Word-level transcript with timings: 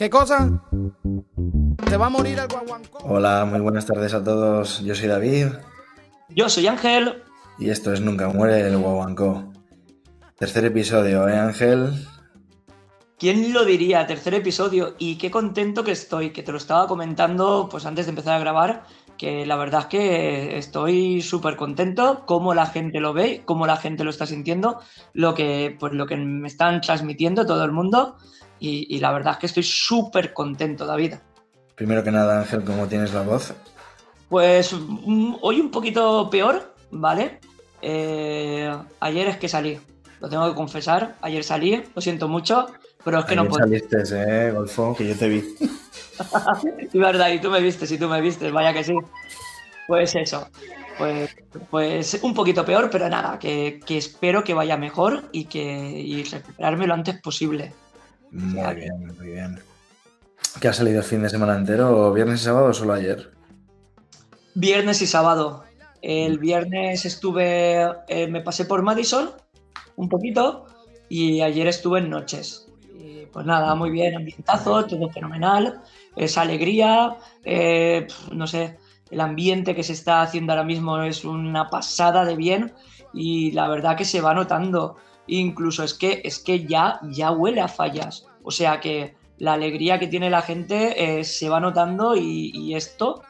¿Qué 0.00 0.08
cosa? 0.08 0.62
¿Te 1.88 1.96
va 1.96 2.06
a 2.06 2.08
morir 2.08 2.38
el 2.38 2.48
guaguancó? 2.48 2.98
Hola, 3.04 3.44
muy 3.44 3.60
buenas 3.60 3.84
tardes 3.84 4.14
a 4.14 4.24
todos. 4.24 4.82
Yo 4.82 4.94
soy 4.94 5.08
David. 5.08 5.48
Yo 6.30 6.48
soy 6.48 6.66
Ángel. 6.66 7.22
Y 7.58 7.68
esto 7.68 7.92
es 7.92 8.00
Nunca 8.00 8.28
muere 8.28 8.66
el 8.66 8.78
guaguancó. 8.78 9.52
Tercer 10.38 10.64
episodio, 10.64 11.28
¿eh, 11.28 11.36
Ángel? 11.36 11.92
¿Quién 13.18 13.52
lo 13.52 13.66
diría? 13.66 14.06
Tercer 14.06 14.32
episodio. 14.32 14.94
Y 14.98 15.18
qué 15.18 15.30
contento 15.30 15.84
que 15.84 15.92
estoy, 15.92 16.30
que 16.30 16.42
te 16.42 16.52
lo 16.52 16.56
estaba 16.56 16.86
comentando 16.86 17.68
pues 17.70 17.84
antes 17.84 18.06
de 18.06 18.10
empezar 18.10 18.36
a 18.36 18.40
grabar, 18.40 18.84
que 19.20 19.44
la 19.44 19.56
verdad 19.56 19.80
es 19.80 19.86
que 19.88 20.56
estoy 20.56 21.20
súper 21.20 21.54
contento, 21.54 22.22
cómo 22.24 22.54
la 22.54 22.64
gente 22.64 23.00
lo 23.00 23.12
ve, 23.12 23.42
cómo 23.44 23.66
la 23.66 23.76
gente 23.76 24.02
lo 24.02 24.08
está 24.08 24.24
sintiendo, 24.24 24.80
lo 25.12 25.34
que, 25.34 25.76
pues, 25.78 25.92
lo 25.92 26.06
que 26.06 26.16
me 26.16 26.48
están 26.48 26.80
transmitiendo 26.80 27.44
todo 27.44 27.62
el 27.66 27.70
mundo. 27.70 28.16
Y, 28.60 28.98
la 28.98 29.12
verdad 29.12 29.34
es 29.34 29.38
que 29.38 29.46
estoy 29.46 29.62
súper 29.62 30.32
contento, 30.32 30.86
David. 30.86 31.16
Primero 31.74 32.02
que 32.02 32.10
nada, 32.10 32.40
Ángel, 32.40 32.64
¿cómo 32.64 32.86
tienes 32.86 33.12
la 33.12 33.20
voz? 33.20 33.52
Pues 34.30 34.72
mm, 34.72 35.34
hoy 35.42 35.60
un 35.60 35.70
poquito 35.70 36.30
peor, 36.30 36.74
¿vale? 36.90 37.40
Eh, 37.82 38.74
ayer 39.00 39.28
es 39.28 39.36
que 39.36 39.50
salí, 39.50 39.78
lo 40.20 40.30
tengo 40.30 40.48
que 40.48 40.54
confesar, 40.54 41.16
ayer 41.20 41.44
salí, 41.44 41.82
lo 41.94 42.00
siento 42.00 42.26
mucho, 42.26 42.68
pero 43.04 43.20
es 43.20 43.24
que 43.24 43.36
no 43.36 43.46
puedo. 43.46 43.64
saliste, 43.64 44.02
eh, 44.12 44.52
Golfo, 44.52 44.94
que 44.96 45.08
yo 45.08 45.16
te 45.16 45.28
vi. 45.28 45.44
y 46.92 46.98
verdad, 46.98 47.30
y 47.30 47.40
tú 47.40 47.50
me 47.50 47.60
viste, 47.60 47.92
y 47.92 47.98
tú 47.98 48.08
me 48.08 48.20
viste, 48.20 48.50
vaya 48.50 48.72
que 48.72 48.84
sí. 48.84 48.94
Pues 49.86 50.14
eso, 50.14 50.48
pues, 50.98 51.34
pues 51.70 52.20
un 52.22 52.34
poquito 52.34 52.64
peor, 52.64 52.90
pero 52.90 53.08
nada, 53.08 53.38
que, 53.38 53.80
espero 53.88 54.44
que 54.44 54.54
vaya 54.54 54.76
mejor 54.76 55.24
y 55.32 55.46
que 55.46 55.60
y 55.62 56.22
recuperarme 56.24 56.86
lo 56.86 56.94
antes 56.94 57.20
posible. 57.20 57.72
Muy 58.30 58.74
bien, 58.74 59.06
muy 59.06 59.26
bien. 59.26 59.58
¿Qué 60.60 60.68
ha 60.68 60.72
salido 60.72 60.98
el 60.98 61.04
fin 61.04 61.22
de 61.22 61.30
semana 61.30 61.56
entero? 61.56 62.12
¿Viernes 62.12 62.42
y 62.42 62.44
sábado 62.44 62.66
o 62.66 62.74
solo 62.74 62.92
ayer? 62.92 63.30
Viernes 64.54 65.00
y 65.02 65.06
sábado. 65.06 65.64
El 66.02 66.38
viernes 66.38 67.04
estuve, 67.04 67.82
eh, 68.08 68.26
me 68.28 68.40
pasé 68.40 68.64
por 68.64 68.82
Madison 68.82 69.30
un 69.96 70.08
poquito 70.08 70.66
y 71.08 71.40
ayer 71.40 71.66
estuve 71.66 72.00
en 72.00 72.10
noches. 72.10 72.69
Pues 73.32 73.46
nada, 73.46 73.74
muy 73.74 73.90
bien, 73.90 74.16
ambientazo, 74.16 74.84
todo 74.86 75.08
fenomenal, 75.10 75.80
esa 76.16 76.42
alegría, 76.42 77.16
eh, 77.44 78.06
no 78.32 78.46
sé, 78.46 78.78
el 79.10 79.20
ambiente 79.20 79.74
que 79.74 79.82
se 79.82 79.92
está 79.92 80.22
haciendo 80.22 80.52
ahora 80.52 80.64
mismo 80.64 81.02
es 81.02 81.24
una 81.24 81.68
pasada 81.68 82.24
de 82.24 82.36
bien 82.36 82.72
y 83.12 83.50
la 83.52 83.68
verdad 83.68 83.96
que 83.96 84.04
se 84.04 84.20
va 84.20 84.34
notando. 84.34 84.96
Incluso 85.26 85.84
es 85.84 85.94
que, 85.94 86.22
es 86.24 86.38
que 86.38 86.66
ya, 86.66 87.00
ya 87.10 87.30
huele 87.30 87.60
a 87.60 87.68
fallas. 87.68 88.26
O 88.42 88.50
sea 88.50 88.80
que 88.80 89.14
la 89.38 89.54
alegría 89.54 89.98
que 89.98 90.06
tiene 90.06 90.30
la 90.30 90.42
gente 90.42 91.18
eh, 91.18 91.24
se 91.24 91.48
va 91.48 91.60
notando 91.60 92.14
y, 92.16 92.74
esto, 92.74 93.22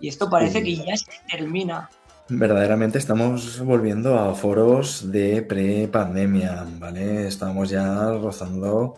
y 0.00 0.08
esto 0.08 0.28
parece 0.28 0.62
que 0.62 0.76
ya 0.76 0.96
se 0.96 1.10
termina. 1.30 1.88
Verdaderamente 2.30 2.98
estamos 2.98 3.60
volviendo 3.60 4.18
a 4.18 4.34
foros 4.34 5.10
de 5.10 5.42
pre-pandemia, 5.42 6.66
¿vale? 6.78 7.26
Estamos 7.26 7.70
ya 7.70 8.12
rozando 8.12 8.96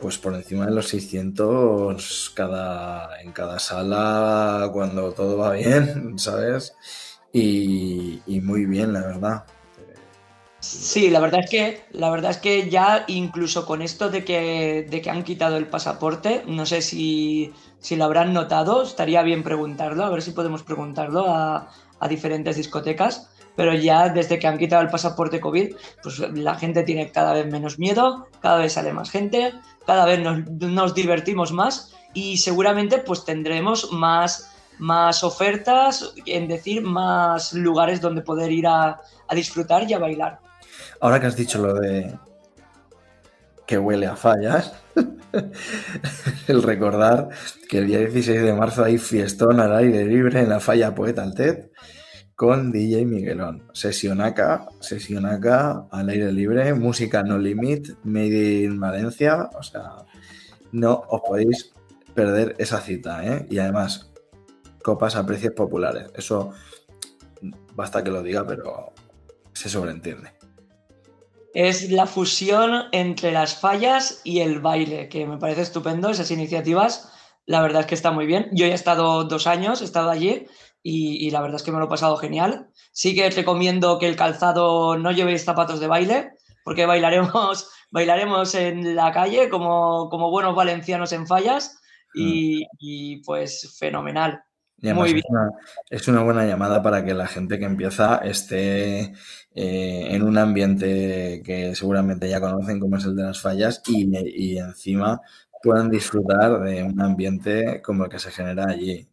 pues 0.00 0.18
por 0.18 0.34
encima 0.34 0.66
de 0.66 0.72
los 0.72 0.88
600 0.88 2.32
cada, 2.34 3.20
en 3.20 3.32
cada 3.32 3.58
sala 3.58 4.70
cuando 4.72 5.12
todo 5.12 5.38
va 5.38 5.52
bien, 5.52 6.18
¿sabes? 6.18 6.74
Y, 7.32 8.20
muy 8.42 8.64
bien, 8.64 8.92
la 8.92 9.00
verdad. 9.00 9.44
Sí, 10.60 11.08
la 11.08 11.20
verdad 11.20 11.40
es 11.44 11.50
que 11.50 11.84
la 11.92 12.10
verdad 12.10 12.32
es 12.32 12.38
que 12.38 12.68
ya 12.68 13.04
incluso 13.06 13.64
con 13.64 13.80
esto 13.80 14.10
de 14.10 14.24
que, 14.24 14.86
de 14.90 15.00
que 15.00 15.10
han 15.10 15.22
quitado 15.22 15.56
el 15.56 15.68
pasaporte, 15.68 16.42
no 16.46 16.66
sé 16.66 16.82
si, 16.82 17.52
lo 17.90 18.04
habrán 18.04 18.32
notado, 18.32 18.82
estaría 18.82 19.22
bien 19.22 19.44
preguntarlo, 19.44 20.04
a 20.04 20.10
ver 20.10 20.22
si 20.22 20.32
podemos 20.32 20.64
preguntarlo 20.64 21.26
a, 21.28 21.70
diferentes 22.08 22.56
discotecas, 22.56 23.30
pero 23.58 23.74
ya 23.74 24.08
desde 24.08 24.38
que 24.38 24.46
han 24.46 24.56
quitado 24.56 24.82
el 24.82 24.88
pasaporte 24.88 25.40
COVID, 25.40 25.74
pues 26.00 26.20
la 26.20 26.54
gente 26.54 26.84
tiene 26.84 27.10
cada 27.10 27.32
vez 27.32 27.50
menos 27.50 27.76
miedo, 27.76 28.28
cada 28.40 28.58
vez 28.58 28.74
sale 28.74 28.92
más 28.92 29.10
gente, 29.10 29.52
cada 29.84 30.04
vez 30.04 30.20
nos, 30.20 30.94
divertimos 30.94 31.50
más 31.50 31.92
y 32.14 32.36
seguramente 32.36 32.98
pues 32.98 33.24
tendremos 33.24 33.90
más, 33.90 34.54
más 34.78 35.24
ofertas, 35.24 36.14
en 36.24 36.46
decir, 36.46 36.82
más 36.82 37.52
lugares 37.52 38.00
donde 38.00 38.22
poder 38.22 38.52
ir 38.52 38.68
a, 38.68 39.00
a 39.26 39.34
disfrutar 39.34 39.90
y 39.90 39.92
a 39.92 39.98
bailar. 39.98 40.38
Ahora 41.00 41.18
que 41.18 41.26
has 41.26 41.34
dicho 41.34 41.58
lo 41.58 41.74
de 41.74 42.16
que 43.66 43.76
huele 43.76 44.06
a 44.06 44.14
fallas, 44.14 44.72
el 46.46 46.62
recordar 46.62 47.30
que 47.68 47.78
el 47.78 47.88
día 47.88 47.98
16 47.98 48.40
de 48.40 48.52
marzo 48.52 48.84
hay 48.84 48.98
fiestón 48.98 49.58
al 49.58 49.74
aire 49.74 50.04
libre 50.04 50.42
en 50.42 50.48
la 50.48 50.60
falla 50.60 50.94
Poeta 50.94 51.24
Altet 51.24 51.72
con 52.38 52.70
DJ 52.70 53.04
Miguelón. 53.04 53.64
Sesionaca, 53.72 54.68
sesionaca 54.78 55.88
al 55.90 56.08
aire 56.08 56.30
libre, 56.30 56.72
música 56.72 57.24
no 57.24 57.36
limit, 57.36 57.98
made 58.04 58.62
in 58.62 58.78
Valencia. 58.78 59.50
O 59.58 59.62
sea, 59.64 60.06
no 60.70 61.02
os 61.08 61.20
podéis 61.22 61.72
perder 62.14 62.54
esa 62.58 62.80
cita, 62.80 63.26
¿eh? 63.26 63.44
Y 63.50 63.58
además, 63.58 64.12
copas 64.84 65.16
a 65.16 65.26
precios 65.26 65.52
populares. 65.52 66.12
Eso 66.14 66.52
basta 67.74 68.04
que 68.04 68.12
lo 68.12 68.22
diga, 68.22 68.46
pero 68.46 68.92
se 69.52 69.68
sobreentiende 69.68 70.32
es 71.54 71.90
la 71.90 72.06
fusión 72.06 72.84
entre 72.92 73.32
las 73.32 73.58
fallas 73.58 74.20
y 74.22 74.40
el 74.40 74.60
baile, 74.60 75.08
que 75.08 75.26
me 75.26 75.38
parece 75.38 75.62
estupendo, 75.62 76.10
esas 76.10 76.30
iniciativas. 76.30 77.10
La 77.46 77.62
verdad 77.62 77.80
es 77.80 77.86
que 77.86 77.96
está 77.96 78.12
muy 78.12 78.26
bien. 78.26 78.48
Yo 78.52 78.66
he 78.66 78.72
estado 78.72 79.24
dos 79.24 79.48
años, 79.48 79.80
he 79.80 79.84
estado 79.84 80.10
allí 80.10 80.46
y, 80.82 81.30
la 81.30 81.40
verdad 81.40 81.56
es 81.56 81.62
que 81.62 81.72
me 81.72 81.78
lo 81.78 81.86
he 81.86 81.88
pasado 81.88 82.16
genial. 82.16 82.68
Sí 82.92 83.14
que 83.14 83.28
recomiendo 83.30 83.98
que 83.98 84.08
el 84.08 84.16
calzado 84.16 84.96
no 84.96 85.12
llevéis 85.12 85.44
zapatos 85.44 85.80
de 85.80 85.86
baile, 85.86 86.32
porque 86.64 86.86
bailaremos, 86.86 87.70
bailaremos 87.90 88.54
en 88.54 88.94
la 88.96 89.12
calle 89.12 89.48
como, 89.48 90.08
como 90.08 90.30
buenos 90.30 90.54
valencianos 90.54 91.12
en 91.12 91.26
fallas 91.26 91.78
y, 92.14 92.64
mm. 92.64 92.68
y 92.78 93.16
pues 93.22 93.76
fenomenal. 93.78 94.42
Muy 94.80 95.12
bien. 95.12 95.24
Es 95.90 96.06
una, 96.06 96.22
buena 96.22 96.46
llamada 96.46 96.82
para 96.82 97.04
que 97.04 97.12
la 97.12 97.26
gente 97.26 97.58
que 97.58 97.64
empieza 97.64 98.18
esté 98.18 99.12
eh, 99.54 100.06
en 100.10 100.22
un 100.22 100.38
ambiente 100.38 101.42
que 101.44 101.74
seguramente 101.74 102.28
ya 102.28 102.40
conocen 102.40 102.78
como 102.78 102.96
es 102.96 103.04
el 103.04 103.16
de 103.16 103.24
las 103.24 103.40
fallas 103.40 103.82
y, 103.88 104.58
encima 104.58 105.20
puedan 105.60 105.90
disfrutar 105.90 106.60
de 106.62 106.84
un 106.84 107.00
ambiente 107.00 107.82
como 107.82 108.04
el 108.04 108.10
que 108.10 108.20
se 108.20 108.30
genera 108.30 108.66
allí. 108.68 109.07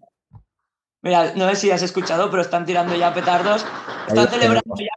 Mira, 1.05 1.33
no 1.35 1.47
sé 1.49 1.55
si 1.55 1.69
has 1.69 1.83
escuchado, 1.83 2.31
pero 2.31 2.41
están 2.41 2.65
tirando 2.65 2.95
ya 2.95 3.13
petardos. 3.13 3.63
Están 4.07 4.27
celebrando 4.27 4.73
ya 4.75 4.89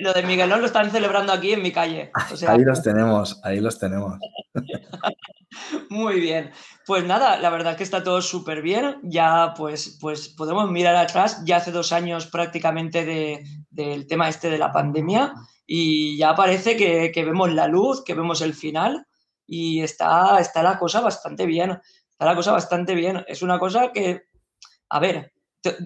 lo 0.00 0.12
de 0.12 0.24
Miguelón, 0.24 0.58
lo 0.58 0.66
están 0.66 0.90
celebrando 0.90 1.32
aquí 1.32 1.52
en 1.52 1.62
mi 1.62 1.70
calle. 1.70 2.10
ahí 2.48 2.64
los 2.64 2.82
tenemos, 2.82 3.40
ahí 3.44 3.60
los 3.60 3.78
tenemos. 3.78 4.18
Muy 5.88 6.18
bien. 6.18 6.50
Pues 6.84 7.04
nada, 7.04 7.38
la 7.38 7.48
verdad 7.50 7.76
que 7.76 7.84
está 7.84 8.02
todo 8.02 8.20
súper 8.22 8.60
bien. 8.60 8.96
Ya 9.04 9.54
pues, 9.56 9.98
pues 10.00 10.30
podemos 10.30 10.68
mirar 10.68 10.96
atrás. 10.96 11.40
Ya 11.44 11.58
hace 11.58 11.70
dos 11.70 11.92
años 11.92 12.26
prácticamente 12.26 13.04
del 13.70 14.06
tema 14.08 14.28
este 14.28 14.50
de 14.50 14.58
la 14.58 14.72
pandemia 14.72 15.32
y 15.64 16.16
ya 16.18 16.34
parece 16.34 16.76
que, 16.76 17.24
vemos 17.24 17.52
la 17.52 17.68
luz, 17.68 18.02
que 18.02 18.14
vemos 18.14 18.40
el 18.40 18.54
final 18.54 19.06
y 19.46 19.80
está, 19.80 20.40
está 20.40 20.64
la 20.64 20.76
cosa 20.76 21.00
bastante 21.00 21.46
bien. 21.46 21.78
Está 22.10 22.24
la 22.24 22.34
cosa 22.34 22.50
bastante 22.50 22.96
bien. 22.96 23.24
Es 23.28 23.42
una 23.42 23.60
cosa 23.60 23.92
que, 23.92 24.22
a 24.88 24.98
ver, 24.98 25.32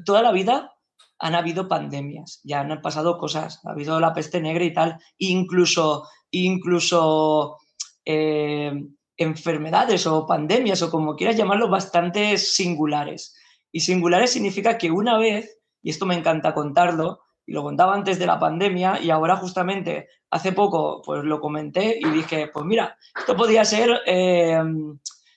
toda 0.05 0.23
la 0.23 0.33
vida 0.33 0.73
han 1.19 1.35
habido 1.35 1.69
pandemias, 1.69 2.41
ya 2.45 2.61
han 2.61 2.81
pasado 2.83 3.19
cosas, 3.19 3.61
ha 3.65 3.71
habido 3.71 3.99
la 4.01 4.13
peste 4.13 4.41
negra 4.41 4.65
y 4.65 4.73
tal, 4.73 4.99
incluso, 5.19 6.07
incluso 6.31 7.57
eh, 8.05 8.73
enfermedades 9.17 10.07
o 10.07 10.27
pandemias 10.27 10.83
o 10.83 10.91
como 10.91 11.17
quieras 11.17 11.37
llamarlo, 11.37 11.71
bastante 11.71 12.37
singulares. 12.37 13.35
Y 13.73 13.81
singulares 13.81 14.31
significa 14.31 14.77
que 14.77 14.91
una 14.91 15.19
vez, 15.19 15.59
y 15.83 15.91
esto 15.91 16.07
me 16.07 16.15
encanta 16.15 16.55
contarlo, 16.55 17.21
y 17.47 17.53
lo 17.53 17.63
contaba 17.63 17.95
antes 17.95 18.19
de 18.19 18.27
la 18.27 18.39
pandemia 18.39 19.01
y 19.01 19.11
ahora 19.11 19.37
justamente 19.37 20.09
hace 20.31 20.53
poco 20.53 21.01
pues 21.05 21.23
lo 21.23 21.41
comenté 21.41 21.97
y 21.99 22.11
dije, 22.11 22.51
pues 22.53 22.67
mira, 22.67 22.99
esto 23.17 23.37
podría 23.37 23.65
ser, 23.65 23.91
eh, 24.05 24.61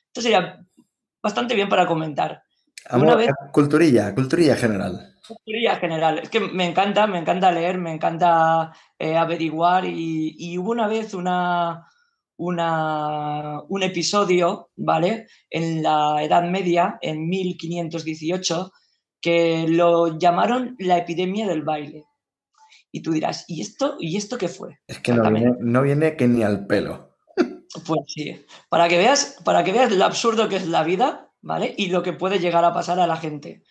esto 0.08 0.22
sería 0.22 0.60
bastante 1.22 1.54
bien 1.54 1.70
para 1.70 1.86
comentar. 1.86 2.42
Una 2.92 3.16
vez, 3.16 3.30
culturilla, 3.52 4.14
culturilla 4.14 4.56
general. 4.56 5.16
Culturilla 5.28 5.76
general. 5.76 6.20
Es 6.20 6.30
que 6.30 6.40
me 6.40 6.66
encanta, 6.66 7.06
me 7.08 7.20
encanta 7.20 7.52
leer, 7.52 7.78
me 7.78 7.94
encanta 7.94 8.74
eh, 8.98 9.16
averiguar 9.16 9.86
y, 9.86 10.36
y 10.38 10.58
hubo 10.58 10.72
una 10.72 10.88
vez 10.88 11.14
una, 11.14 11.86
un 12.40 13.84
episodio, 13.84 14.72
¿vale? 14.76 15.28
En 15.50 15.84
la 15.84 16.24
Edad 16.24 16.44
Media, 16.44 16.98
en 17.02 17.28
1518, 17.28 18.72
que 19.22 19.68
lo 19.68 20.18
llamaron 20.18 20.76
la 20.80 20.98
epidemia 20.98 21.48
del 21.48 21.64
baile. 21.64 22.06
Y 22.92 23.02
tú 23.02 23.12
dirás, 23.12 23.46
¿y 23.48 23.62
esto, 23.62 23.98
¿y 24.00 24.18
esto 24.18 24.38
qué 24.38 24.48
fue? 24.48 24.80
Es 24.88 25.00
que 25.00 25.14
no 25.14 25.30
viene, 25.30 25.54
no 25.60 25.82
viene 25.84 26.16
que 26.16 26.28
ni 26.28 26.44
al 26.44 26.66
pelo. 26.66 27.10
Pues 27.86 28.00
sí, 28.08 28.46
para 28.68 28.88
que 28.88 28.98
veas, 28.98 29.38
para 29.46 29.64
que 29.64 29.72
veas 29.72 29.92
lo 29.92 30.04
absurdo 30.04 30.50
que 30.50 30.56
es 30.56 30.68
la 30.68 30.84
vida, 30.84 31.29
¿vale? 31.42 31.74
Y 31.78 31.88
lo 31.88 32.04
que 32.04 32.14
puede 32.14 32.40
llegar 32.40 32.66
a 32.66 32.74
pasar 32.74 33.00
a 33.00 33.08
la 33.08 33.18
gente. 33.18 33.64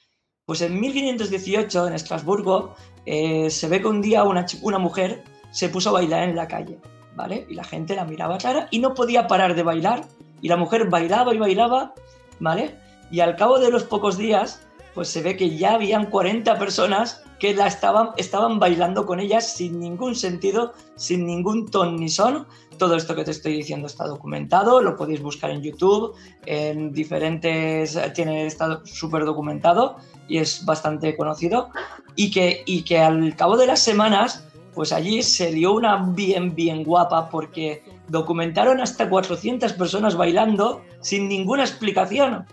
Pues 0.45 0.63
en 0.63 0.81
1518, 0.81 1.89
en 1.89 1.93
Estrasburgo, 1.93 2.75
eh, 3.05 3.51
se 3.51 3.69
ve 3.69 3.81
que 3.81 3.89
un 3.89 4.01
día 4.01 4.25
una, 4.25 4.47
mujer 4.79 5.23
se 5.51 5.69
puso 5.69 5.91
a 5.91 5.93
bailar 5.93 6.29
en 6.29 6.37
la 6.37 6.49
calle, 6.49 6.79
¿vale? 7.15 7.47
Y 7.51 7.55
la 7.55 7.65
gente 7.65 7.95
la 7.95 8.05
miraba 8.05 8.39
cara 8.39 8.69
y 8.71 8.79
no 8.79 8.95
podía 8.95 9.27
parar 9.27 9.55
de 9.55 9.63
bailar. 9.63 10.05
Y 10.41 10.49
la 10.49 10.57
mujer 10.57 10.89
bailaba 10.89 11.35
y 11.35 11.39
bailaba, 11.39 11.95
¿vale? 12.41 12.77
Y 13.11 13.21
al 13.21 13.37
cabo 13.37 13.59
de 13.59 13.71
los 13.71 13.85
pocos 13.85 14.17
días, 14.17 14.67
pues 14.95 15.09
se 15.09 15.23
ve 15.23 15.37
que 15.37 15.57
ya 15.57 15.75
habían 15.75 16.07
40 16.07 16.59
personas 16.59 17.23
que 17.39 17.55
la 17.55 17.67
estaban, 17.67 18.11
estaban 18.17 18.59
bailando 18.59 19.07
con 19.07 19.21
ellas 19.21 19.53
sin 19.53 19.79
ningún 19.79 20.15
sentido, 20.15 20.73
sin 20.97 21.27
ningún 21.27 21.71
ton 21.71 21.97
ni 21.97 22.09
son. 22.09 22.47
Todo 22.79 22.97
esto 22.97 23.15
que 23.15 23.25
te 23.25 23.33
estoy 23.33 23.55
diciendo 23.55 23.87
está 23.87 24.07
documentado, 24.07 24.81
lo 24.81 24.97
podéis 24.97 25.21
buscar 25.21 25.51
en 25.51 25.63
YouTube, 25.63 26.15
en 26.47 26.93
diferentes, 26.93 27.99
tiene 28.15 28.47
estado 28.47 28.87
súper 28.87 29.25
documentado 29.25 29.97
y 30.29 30.39
es 30.39 30.65
bastante 30.65 31.17
conocido. 31.17 31.71
Y 32.15 32.31
que, 32.31 32.63
y 32.67 32.83
que 32.83 32.99
al 32.99 33.37
cabo 33.37 33.57
de 33.57 33.67
las 33.67 33.81
semanas, 33.81 34.45
pues 34.75 34.93
allí 34.93 35.23
se 35.23 35.51
dio 35.51 35.75
una 35.75 35.97
bien, 35.97 36.55
bien 36.55 36.85
guapa 36.85 37.29
porque 37.29 37.83
documentaron 38.09 38.81
hasta 38.81 39.09
400 39.09 39.73
personas 39.75 40.17
bailando 40.17 40.83
sin 41.01 41.29
ninguna 41.29 41.65
explicación 41.65 42.47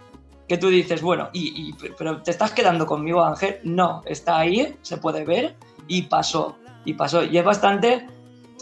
que 0.47 0.57
tú 0.57 0.69
dices, 0.69 1.01
bueno, 1.01 1.29
y, 1.33 1.73
pero 1.97 2.21
te 2.21 2.31
estás 2.31 2.51
quedando 2.51 2.85
conmigo, 2.85 3.23
Ángel. 3.23 3.59
No, 3.63 4.01
está 4.05 4.37
ahí, 4.37 4.75
se 4.81 4.97
puede 4.97 5.25
ver 5.25 5.55
y 5.87 6.03
pasó, 6.03 6.55
y 6.83 6.93
pasó. 6.93 7.23
Y 7.23 7.37
es 7.37 7.45
bastante... 7.45 8.07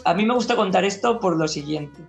A 0.04 0.14
mí 0.14 0.24
me 0.24 0.34
gusta 0.34 0.56
contar 0.56 0.84
esto 0.84 1.20
por 1.20 1.36
lo 1.36 1.48
siguiente. 1.48 2.02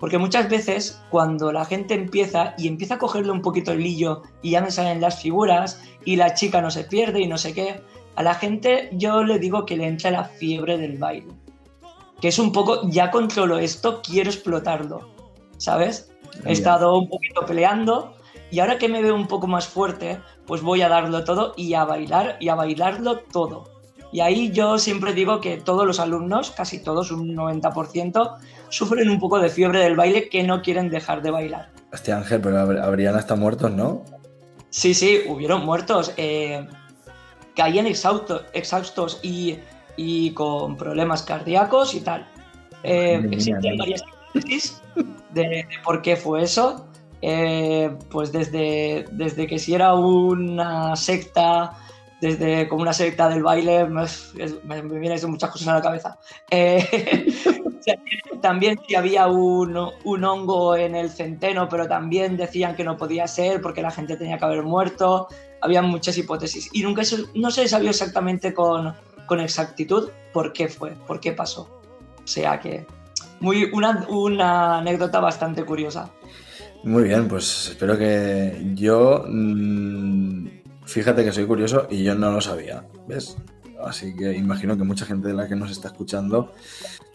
Porque 0.00 0.18
muchas 0.18 0.48
veces 0.48 1.00
cuando 1.10 1.52
la 1.52 1.64
gente 1.64 1.94
empieza 1.94 2.54
y 2.58 2.66
empieza 2.66 2.94
a 2.94 2.98
cogerle 2.98 3.30
un 3.30 3.40
poquito 3.40 3.70
el 3.72 3.82
lillo 3.82 4.22
y 4.42 4.50
ya 4.50 4.60
me 4.60 4.72
salen 4.72 5.00
las 5.00 5.22
figuras 5.22 5.80
y 6.04 6.16
la 6.16 6.34
chica 6.34 6.60
no 6.60 6.70
se 6.72 6.84
pierde 6.84 7.20
y 7.20 7.28
no 7.28 7.38
sé 7.38 7.54
qué, 7.54 7.80
a 8.16 8.22
la 8.22 8.34
gente 8.34 8.90
yo 8.92 9.22
le 9.22 9.38
digo 9.38 9.64
que 9.64 9.76
le 9.76 9.86
entra 9.86 10.10
la 10.10 10.24
fiebre 10.24 10.76
del 10.76 10.98
baile. 10.98 11.32
Que 12.20 12.28
es 12.28 12.38
un 12.38 12.52
poco, 12.52 12.88
ya 12.88 13.10
controlo 13.10 13.58
esto, 13.58 14.02
quiero 14.02 14.30
explotarlo. 14.30 15.08
¿Sabes? 15.56 16.12
He 16.44 16.52
estado 16.52 16.98
un 16.98 17.08
poquito 17.08 17.46
peleando 17.46 18.16
y 18.50 18.58
ahora 18.60 18.78
que 18.78 18.88
me 18.88 19.02
veo 19.02 19.14
un 19.14 19.28
poco 19.28 19.46
más 19.46 19.66
fuerte, 19.66 20.20
pues 20.46 20.62
voy 20.62 20.82
a 20.82 20.88
darlo 20.88 21.24
todo 21.24 21.54
y 21.56 21.74
a 21.74 21.84
bailar 21.84 22.36
y 22.40 22.48
a 22.48 22.54
bailarlo 22.54 23.20
todo. 23.20 23.71
Y 24.12 24.20
ahí 24.20 24.52
yo 24.52 24.78
siempre 24.78 25.14
digo 25.14 25.40
que 25.40 25.56
todos 25.56 25.86
los 25.86 25.98
alumnos, 25.98 26.50
casi 26.50 26.78
todos, 26.78 27.10
un 27.10 27.34
90%, 27.34 28.36
sufren 28.68 29.08
un 29.08 29.18
poco 29.18 29.38
de 29.40 29.48
fiebre 29.48 29.80
del 29.80 29.96
baile 29.96 30.28
que 30.28 30.42
no 30.42 30.60
quieren 30.60 30.90
dejar 30.90 31.22
de 31.22 31.30
bailar. 31.30 31.70
Hostia, 31.92 32.18
Ángel, 32.18 32.40
pero 32.42 32.58
habrían 32.82 33.16
hasta 33.16 33.34
muertos, 33.36 33.72
¿no? 33.72 34.04
Sí, 34.68 34.94
sí, 34.94 35.22
hubieron 35.28 35.64
muertos. 35.64 36.12
Eh, 36.18 36.66
caían 37.56 37.86
exhaustos, 37.86 39.20
y, 39.22 40.30
con 40.32 40.76
problemas 40.76 41.22
cardíacos 41.22 41.94
y 41.94 42.00
tal. 42.00 42.28
Eh, 42.82 43.20
existen 43.30 43.78
varias 43.78 44.02
hipótesis 44.34 44.82
de 45.30 45.66
por 45.84 46.02
qué 46.02 46.16
fue 46.16 46.42
eso. 46.42 46.86
Eh, 47.20 47.96
pues 48.10 48.32
desde, 48.32 49.04
desde 49.12 49.46
que 49.46 49.58
si 49.58 49.74
era 49.74 49.94
una 49.94 50.96
secta, 50.96 51.78
desde 52.22 52.68
como 52.68 52.82
una 52.82 52.92
secta 52.92 53.28
del 53.28 53.42
baile, 53.42 53.84
me, 53.84 54.06
me, 54.62 54.98
vienen 55.00 55.18
muchas 55.28 55.50
cosas 55.50 55.66
a 55.66 55.74
la 55.74 55.82
cabeza. 55.82 56.16
Eh, 56.48 57.26
también 58.40 58.78
si 58.86 58.94
había 58.94 59.26
un, 59.26 59.76
un, 60.04 60.24
hongo 60.24 60.76
en 60.76 60.94
el 60.94 61.10
centeno, 61.10 61.68
pero 61.68 61.88
también 61.88 62.36
decían 62.36 62.76
que 62.76 62.84
no 62.84 62.96
podía 62.96 63.26
ser 63.26 63.60
porque 63.60 63.82
la 63.82 63.90
gente 63.90 64.16
tenía 64.16 64.38
que 64.38 64.44
haber 64.44 64.62
muerto. 64.62 65.26
Había 65.60 65.82
muchas 65.82 66.16
hipótesis 66.16 66.70
y 66.72 66.84
nunca 66.84 67.02
no 67.34 67.50
se 67.50 67.66
sabía 67.66 67.90
exactamente 67.90 68.54
con, 68.54 68.94
con 69.26 69.40
exactitud 69.40 70.10
por 70.32 70.52
qué 70.52 70.68
fue, 70.68 70.92
por 71.08 71.18
qué 71.18 71.32
pasó. 71.32 71.82
O 72.22 72.26
sea 72.26 72.60
que 72.60 72.86
muy, 73.40 73.64
una, 73.72 74.06
una 74.08 74.78
anécdota 74.78 75.18
bastante 75.18 75.64
curiosa. 75.64 76.08
Muy 76.84 77.02
bien, 77.02 77.26
pues 77.26 77.70
espero 77.70 77.98
que 77.98 78.62
yo. 78.74 79.24
Mmm, 79.26 80.61
fíjate 80.84 81.24
que 81.24 81.32
soy 81.32 81.46
curioso 81.46 81.86
y 81.90 82.02
yo 82.02 82.14
no 82.14 82.30
lo 82.30 82.40
sabía, 82.40 82.84
¿ves? 83.06 83.36
Así 83.84 84.14
que 84.14 84.32
imagino 84.32 84.76
que 84.76 84.84
mucha 84.84 85.04
gente 85.04 85.28
de 85.28 85.34
la 85.34 85.48
que 85.48 85.56
nos 85.56 85.70
está 85.70 85.88
escuchando 85.88 86.52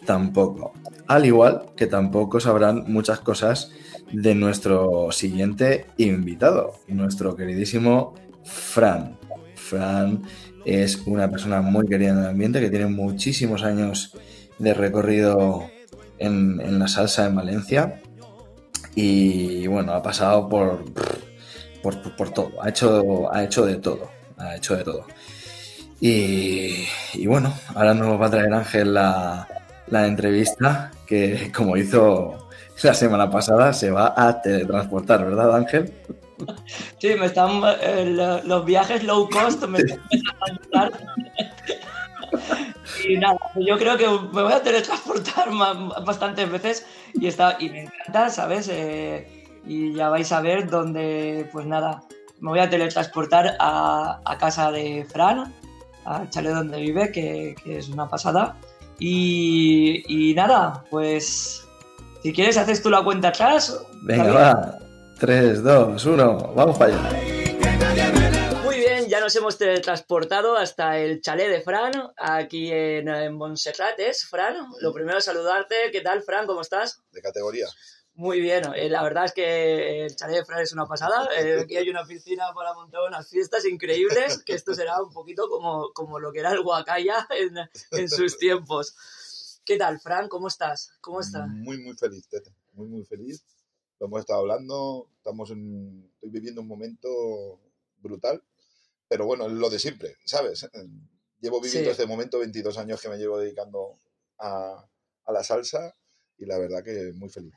tampoco. 0.04 0.72
Al 1.06 1.24
igual 1.24 1.70
que 1.76 1.86
tampoco 1.86 2.40
sabrán 2.40 2.84
muchas 2.86 3.20
cosas 3.20 3.72
de 4.12 4.34
nuestro 4.34 5.10
siguiente 5.10 5.86
invitado, 5.96 6.74
nuestro 6.88 7.34
queridísimo 7.36 8.14
Fran. 8.44 9.16
Fran 9.54 10.22
es 10.64 11.02
una 11.06 11.30
persona 11.30 11.62
muy 11.62 11.86
querida 11.86 12.10
en 12.10 12.18
el 12.18 12.26
ambiente 12.26 12.60
que 12.60 12.70
tiene 12.70 12.86
muchísimos 12.86 13.62
años 13.62 14.16
de 14.58 14.74
recorrido 14.74 15.70
en, 16.18 16.60
en 16.60 16.78
la 16.78 16.88
salsa 16.88 17.26
en 17.26 17.36
Valencia 17.36 18.02
y 18.94 19.66
bueno, 19.68 19.92
ha 19.92 20.02
pasado 20.02 20.48
por, 20.48 20.84
por, 21.82 22.30
todo, 22.30 22.52
ha 22.62 22.68
hecho, 22.68 23.32
ha 23.32 23.44
hecho 23.44 23.64
de 23.66 23.76
todo, 23.76 24.10
ha 24.36 24.56
hecho 24.56 24.76
de 24.76 24.84
todo. 24.84 25.06
Y, 26.00 26.86
bueno, 27.26 27.52
ahora 27.74 27.94
nos 27.94 28.20
va 28.20 28.26
a 28.26 28.30
traer 28.30 28.52
Ángel 28.52 28.94
la, 28.94 29.48
entrevista 29.90 30.90
que 31.06 31.50
como 31.52 31.76
hizo 31.76 32.48
la 32.82 32.94
semana 32.94 33.28
pasada 33.30 33.72
se 33.72 33.90
va 33.90 34.14
a 34.16 34.40
teletransportar, 34.40 35.24
¿verdad 35.24 35.56
Ángel? 35.56 35.92
Sí, 36.98 37.16
me 37.18 37.26
están 37.26 37.60
eh, 37.82 38.40
los 38.44 38.64
viajes 38.64 39.02
low 39.02 39.28
cost 39.28 39.64
me 39.66 39.78
están 39.80 40.00
y 43.08 43.16
nada, 43.16 43.38
yo 43.56 43.76
creo 43.76 43.96
que 43.96 44.06
me 44.06 44.42
voy 44.42 44.52
a 44.52 44.62
teletransportar 44.62 45.48
bastantes 46.04 46.48
veces 46.50 46.86
y, 47.14 47.26
está, 47.26 47.56
y 47.58 47.70
me 47.70 47.82
encanta, 47.82 48.30
¿sabes? 48.30 48.68
Eh, 48.70 49.37
y 49.68 49.92
ya 49.94 50.08
vais 50.08 50.32
a 50.32 50.40
ver 50.40 50.68
dónde, 50.68 51.48
pues 51.52 51.66
nada, 51.66 52.02
me 52.40 52.50
voy 52.50 52.58
a 52.58 52.70
teletransportar 52.70 53.56
a, 53.60 54.20
a 54.24 54.38
casa 54.38 54.72
de 54.72 55.06
Fran, 55.08 55.52
al 56.04 56.30
chalet 56.30 56.54
donde 56.54 56.80
vive, 56.80 57.12
que, 57.12 57.54
que 57.62 57.78
es 57.78 57.88
una 57.88 58.08
pasada. 58.08 58.56
Y, 58.98 60.02
y, 60.08 60.34
nada, 60.34 60.84
pues 60.90 61.64
si 62.22 62.32
quieres 62.32 62.56
haces 62.56 62.82
tú 62.82 62.90
la 62.90 63.04
cuenta 63.04 63.28
atrás. 63.28 63.78
Venga, 64.02 64.32
va. 64.32 64.78
3, 65.20 65.62
2, 65.62 66.06
1, 66.06 66.52
vamos 66.54 66.78
para 66.78 66.94
allá 66.94 67.38
ya 69.08 69.20
nos 69.20 69.34
hemos 69.36 69.56
teletransportado 69.56 70.56
hasta 70.56 70.98
el 70.98 71.22
chalet 71.22 71.50
de 71.50 71.62
Fran, 71.62 71.92
aquí 72.16 72.70
en, 72.70 73.08
en 73.08 73.34
Montserrat, 73.34 73.98
¿es, 73.98 74.26
Fran? 74.26 74.54
Lo 74.80 74.92
primero, 74.92 75.20
saludarte. 75.20 75.90
¿Qué 75.90 76.02
tal, 76.02 76.22
Fran? 76.22 76.46
¿Cómo 76.46 76.60
estás? 76.60 77.00
De 77.12 77.22
categoría. 77.22 77.66
Muy 78.18 78.40
bien, 78.40 78.64
eh, 78.74 78.88
la 78.90 79.02
verdad 79.02 79.26
es 79.26 79.32
que 79.32 80.04
el 80.04 80.14
chalet 80.14 80.38
de 80.38 80.44
Fran 80.44 80.60
es 80.60 80.72
una 80.72 80.86
pasada. 80.86 81.28
Eh, 81.38 81.60
aquí 81.60 81.76
hay 81.76 81.88
una 81.88 82.04
piscina 82.04 82.52
para 82.54 82.74
montar 82.74 83.00
unas 83.06 83.28
fiestas 83.28 83.64
increíbles, 83.64 84.42
que 84.44 84.54
esto 84.54 84.74
será 84.74 85.00
un 85.02 85.12
poquito 85.12 85.48
como, 85.48 85.92
como 85.94 86.18
lo 86.18 86.32
que 86.32 86.40
era 86.40 86.52
el 86.52 86.60
Huacaya 86.60 87.26
en, 87.30 87.54
en 87.92 88.08
sus 88.08 88.36
tiempos. 88.36 89.60
¿Qué 89.64 89.76
tal, 89.76 90.00
Fran? 90.00 90.28
¿Cómo 90.28 90.48
estás? 90.48 90.90
¿Cómo 91.00 91.20
estás? 91.20 91.48
Muy, 91.48 91.78
muy 91.78 91.94
feliz, 91.96 92.28
Tete. 92.28 92.50
Muy, 92.72 92.88
muy 92.88 93.04
feliz. 93.04 93.44
Lo 94.00 94.06
hemos 94.06 94.20
estado 94.20 94.40
hablando. 94.40 95.08
Estamos 95.16 95.50
en, 95.50 96.10
estoy 96.14 96.30
viviendo 96.30 96.60
un 96.60 96.68
momento 96.68 97.60
brutal 97.98 98.42
pero 99.08 99.24
bueno, 99.24 99.46
es 99.46 99.52
lo 99.52 99.70
de 99.70 99.78
siempre, 99.78 100.16
¿sabes? 100.24 100.68
Llevo 101.40 101.60
viviendo 101.60 101.90
este 101.90 102.06
momento 102.06 102.38
22 102.38 102.76
años 102.76 103.00
que 103.00 103.08
me 103.08 103.16
llevo 103.16 103.38
dedicando 103.38 103.98
a, 104.38 104.86
la 105.26 105.42
salsa 105.42 105.94
y 106.36 106.44
la 106.46 106.58
verdad 106.58 106.84
que 106.84 107.12
muy 107.14 107.30
feliz. 107.30 107.54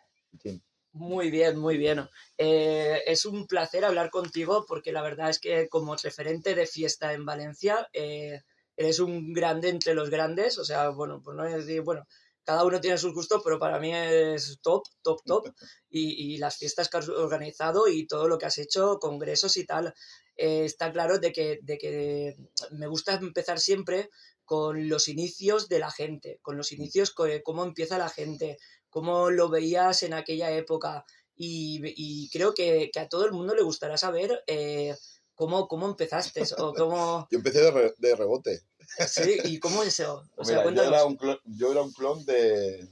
Muy 0.93 1.31
bien, 1.31 1.57
muy 1.57 1.77
bien. 1.77 2.07
Eh, 2.37 3.01
es 3.07 3.25
un 3.25 3.47
placer 3.47 3.85
hablar 3.85 4.09
contigo 4.09 4.65
porque 4.67 4.91
la 4.91 5.01
verdad 5.01 5.29
es 5.29 5.39
que 5.39 5.69
como 5.69 5.95
referente 5.95 6.53
de 6.53 6.67
fiesta 6.67 7.13
en 7.13 7.25
Valencia, 7.25 7.87
eh, 7.93 8.41
eres 8.75 8.99
un 8.99 9.31
grande 9.33 9.69
entre 9.69 9.93
los 9.93 10.09
grandes, 10.09 10.57
o 10.57 10.65
sea, 10.65 10.89
bueno, 10.89 11.21
por 11.21 11.35
no 11.35 11.43
decir, 11.43 11.81
bueno, 11.81 12.05
cada 12.43 12.65
uno 12.65 12.81
tiene 12.81 12.97
sus 12.97 13.13
gustos, 13.13 13.41
pero 13.43 13.59
para 13.59 13.79
mí 13.79 13.93
es 13.93 14.59
top, 14.61 14.83
top, 15.01 15.21
top. 15.25 15.45
Y, 15.93 16.35
y, 16.35 16.37
las 16.37 16.55
fiestas 16.57 16.87
que 16.87 16.97
has 16.97 17.09
organizado 17.09 17.89
y 17.89 18.07
todo 18.07 18.29
lo 18.29 18.37
que 18.37 18.45
has 18.45 18.57
hecho, 18.57 18.97
congresos 18.97 19.57
y 19.57 19.65
tal, 19.65 19.93
eh, 20.37 20.63
está 20.63 20.89
claro 20.91 21.19
de 21.19 21.33
que, 21.33 21.59
de 21.61 21.77
que 21.77 22.37
me 22.71 22.87
gusta 22.87 23.15
empezar 23.15 23.59
siempre 23.59 24.09
con 24.45 24.87
los 24.89 25.07
inicios 25.07 25.67
de 25.67 25.79
la 25.79 25.91
gente, 25.91 26.39
con 26.41 26.57
los 26.57 26.71
inicios, 26.71 27.13
cómo 27.43 27.63
empieza 27.63 27.97
la 27.97 28.09
gente, 28.09 28.57
cómo 28.91 29.31
lo 29.31 29.49
veías 29.49 30.03
en 30.03 30.13
aquella 30.13 30.51
época. 30.51 31.03
Y, 31.35 32.29
creo 32.29 32.53
que, 32.53 32.91
a 32.95 33.09
todo 33.09 33.25
el 33.25 33.31
mundo 33.31 33.55
le 33.55 33.63
gustará 33.63 33.97
saber 33.97 34.43
eh, 34.45 34.95
¿Cómo, 35.41 35.67
cómo 35.67 35.87
empezaste? 35.87 36.43
¿O 36.59 36.71
cómo... 36.71 37.27
Yo 37.31 37.39
empecé 37.39 37.61
de, 37.61 37.95
de 37.97 38.15
rebote. 38.15 38.61
Sí, 39.07 39.37
¿y 39.45 39.59
cómo 39.59 39.81
eso? 39.81 40.23
O 40.35 40.45
sea, 40.45 40.63
Mira, 40.63 40.83
yo, 40.83 40.89
era 40.89 41.03
un 41.03 41.15
clon, 41.15 41.39
yo 41.45 41.71
era 41.71 41.81
un 41.81 41.91
clon 41.91 42.23
de, 42.25 42.87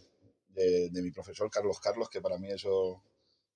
de, 0.48 0.90
de 0.90 1.02
mi 1.04 1.12
profesor 1.12 1.52
Carlos 1.52 1.80
Carlos, 1.80 2.10
que 2.10 2.22
para 2.22 2.40
mí 2.40 2.50
eso 2.50 3.04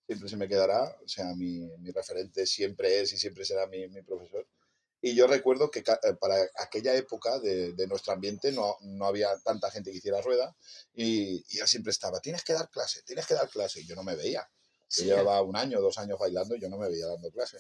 siempre 0.06 0.30
se 0.30 0.38
me 0.38 0.48
quedará. 0.48 0.96
O 1.04 1.08
sea, 1.08 1.34
mi, 1.34 1.72
mi 1.80 1.90
referente 1.90 2.46
siempre 2.46 3.02
es 3.02 3.14
y 3.14 3.18
siempre 3.18 3.46
será 3.46 3.66
mi, 3.66 3.88
mi 3.88 4.04
profesor. 4.04 4.46
Y 5.06 5.16
yo 5.16 5.28
recuerdo 5.28 5.70
que 5.70 5.80
eh, 5.80 6.14
para 6.18 6.38
aquella 6.56 6.96
época 6.96 7.38
de, 7.40 7.74
de 7.74 7.88
nuestro 7.88 8.14
ambiente 8.14 8.54
no, 8.54 8.78
no, 8.84 9.06
había 9.06 9.38
tanta 9.40 9.70
gente 9.70 9.92
que 9.92 9.98
hiciera 9.98 10.22
rueda 10.22 10.56
y, 10.94 11.44
y, 11.50 11.60
él 11.60 11.68
siempre 11.68 11.92
estaba, 11.92 12.22
tienes 12.22 12.42
que 12.46 12.54
dar 12.54 12.70
clase, 12.70 13.02
tienes 13.04 13.28
que 13.28 13.34
dar 13.34 13.50
clase. 13.50 13.82
Y 13.82 13.86
yo 13.86 13.96
no 13.96 14.04
me 14.04 14.16
veía. 14.16 14.50
Yo 14.90 15.04
llevaba 15.04 15.42
un 15.42 15.58
año, 15.58 15.82
dos 15.82 15.98
años 15.98 16.18
bailando 16.18 16.56
y 16.56 16.62
yo 16.62 16.70
no 16.70 16.78
me 16.78 16.88
veía 16.88 17.06
dando 17.08 17.30
clase. 17.32 17.58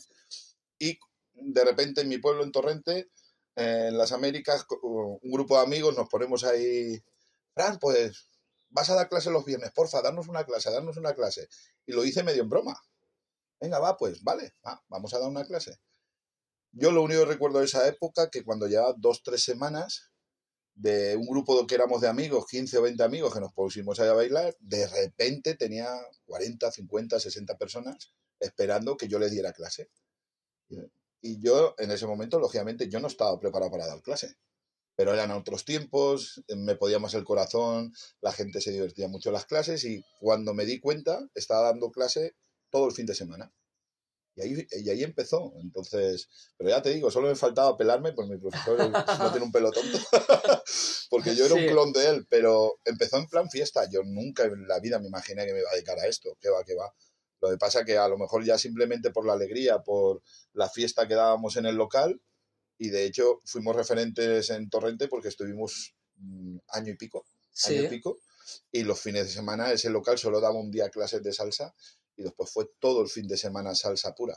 Y 0.80 0.98
de 1.34 1.66
repente 1.66 2.00
en 2.00 2.08
mi 2.08 2.18
pueblo, 2.18 2.46
en 2.46 2.54
Torrente, 2.54 3.10
eh, 3.58 3.88
en 3.90 3.98
las 3.98 4.14
Américas, 4.14 4.66
un 4.82 5.20
grupo 5.24 5.58
de 5.58 5.64
amigos 5.64 5.98
nos 5.98 6.08
ponemos 6.08 6.46
ahí, 6.46 7.04
Fran, 7.54 7.78
pues 7.78 8.30
vas 8.70 8.90
a 8.90 8.96
dar 8.96 9.10
clase 9.10 9.32
los 9.32 9.44
viernes, 9.44 9.74
porfa, 9.74 10.02
darnos 10.02 10.30
una 10.30 10.46
clase, 10.46 10.72
darnos 10.72 10.96
una 10.96 11.14
clase. 11.14 11.50
Y 11.86 11.92
lo 11.92 12.06
hice 12.06 12.24
medio 12.24 12.44
en 12.44 12.50
broma. 12.50 12.82
Venga, 13.60 13.80
va, 13.80 13.98
pues, 13.98 14.24
vale, 14.24 14.54
va, 14.66 14.82
vamos 14.88 15.14
a 15.14 15.20
dar 15.20 15.28
una 15.28 15.44
clase. 15.44 15.78
Yo 16.75 16.92
lo 16.92 17.03
único 17.03 17.22
que 17.22 17.27
recuerdo 17.27 17.60
de 17.60 17.65
esa 17.65 17.88
época, 17.88 18.30
que 18.32 18.44
cuando 18.44 18.68
llevaba 18.68 18.96
dos, 18.98 19.22
tres 19.24 19.44
semanas, 19.44 20.12
de 20.75 21.15
un 21.15 21.27
grupo 21.27 21.68
que 21.68 21.75
éramos 21.75 22.01
de 22.01 22.08
amigos, 22.08 22.48
15 22.50 22.80
o 22.80 22.82
20 22.82 23.03
amigos, 23.03 23.34
que 23.34 23.39
nos 23.39 23.53
pusimos 23.53 24.00
a 24.00 24.12
bailar, 24.12 24.56
de 24.60 24.88
repente 24.88 25.56
tenía 25.56 25.88
40, 26.25 26.72
50, 26.72 27.20
60 27.20 27.58
personas 27.58 28.13
esperando 28.39 28.98
que 28.98 29.08
yo 29.08 29.20
les 29.20 29.32
diera 29.32 29.53
clase. 29.53 29.92
Y 31.22 31.39
yo, 31.39 31.75
en 31.77 31.92
ese 31.92 32.08
momento, 32.08 32.39
lógicamente, 32.39 32.89
yo 32.89 33.00
no 33.00 33.08
estaba 33.08 33.39
preparado 33.39 33.72
para 33.72 33.86
dar 33.86 34.01
clase. 34.01 34.36
Pero 34.96 35.13
eran 35.13 35.32
otros 35.32 35.65
tiempos, 35.65 36.44
me 36.56 36.75
podía 36.75 37.00
más 37.00 37.13
el 37.13 37.24
corazón, 37.24 37.94
la 38.22 38.32
gente 38.32 38.62
se 38.62 38.72
divertía 38.72 39.08
mucho 39.08 39.30
en 39.30 39.34
las 39.34 39.46
clases 39.46 39.86
y 39.86 40.03
cuando 40.20 40.53
me 40.53 40.65
di 40.65 40.80
cuenta, 40.80 41.20
estaba 41.36 41.70
dando 41.70 41.92
clase 41.92 42.36
todo 42.70 42.88
el 42.88 42.94
fin 42.94 43.06
de 43.06 43.15
semana. 43.15 43.51
Y 44.36 44.42
ahí, 44.42 44.68
y 44.72 44.90
ahí 44.90 45.04
empezó. 45.04 45.54
Entonces, 45.62 46.28
pero 46.58 46.70
ya 46.70 46.82
te 46.82 46.92
digo, 46.92 47.12
solo 47.12 47.28
me 47.28 47.36
faltaba 47.36 47.78
pelarme, 47.78 48.13
pues 48.13 48.28
mi 48.28 48.38
profesor 48.38 48.78
no 49.20 49.32
tiene 49.32 49.46
un 49.46 49.52
pelo 49.52 49.72
tonto, 49.72 50.00
porque 51.10 51.36
yo 51.36 51.46
era 51.46 51.56
sí. 51.56 51.62
un 51.62 51.68
clon 51.68 51.94
de 51.94 52.10
él, 52.10 52.28
pero 52.30 52.80
empezó 52.86 53.18
en 53.18 53.28
plan 53.28 53.50
fiesta. 53.50 53.88
Yo 53.92 54.02
nunca 54.04 54.44
en 54.44 54.68
la 54.68 54.80
vida 54.80 55.00
me 55.00 55.08
imaginé 55.08 55.46
que 55.46 55.54
me 55.54 55.60
iba 55.60 55.70
a 55.70 55.75
dedicar 55.75 56.00
a 56.00 56.08
esto. 56.08 56.38
Que 56.40 56.50
va, 56.50 56.63
que 56.63 56.75
va. 56.75 56.94
Lo 57.42 57.50
que 57.50 57.58
pasa 57.58 57.84
que 57.84 57.98
a 57.98 58.08
lo 58.08 58.18
mejor 58.18 58.46
ya 58.46 58.58
simplemente 58.58 59.12
por 59.12 59.25
la 59.25 59.34
alegría, 59.34 59.80
por 59.80 60.22
la 60.54 60.70
fiesta 60.70 61.08
que 61.08 61.16
dábamos 61.16 61.58
en 61.58 61.66
el 61.66 61.75
local, 61.75 62.22
y 62.78 62.90
de 62.90 63.06
hecho 63.06 63.42
fuimos 63.46 63.75
referentes 63.75 64.50
en 64.50 64.70
Torrente 64.70 65.08
porque 65.08 65.28
estuvimos 65.28 65.94
mm, 66.16 66.58
año 66.70 66.94
y 66.94 66.96
pico, 66.96 67.25
sí. 67.52 67.75
año 67.75 67.88
y 67.88 67.90
pico, 67.90 68.20
y 68.72 68.84
los 68.84 69.00
fines 69.00 69.25
de 69.25 69.32
semana 69.34 69.72
ese 69.72 69.90
local 69.90 70.18
solo 70.18 70.40
daba 70.40 70.60
un 70.60 70.72
día 70.72 70.90
clases 70.90 71.22
de 71.22 71.34
salsa 71.34 71.74
y 72.15 72.24
después 72.24 72.51
fue 72.51 72.70
todo 72.79 73.01
el 73.01 73.10
fin 73.10 73.27
de 73.27 73.38
semana 73.38 73.75
salsa 73.75 74.13
pura. 74.13 74.36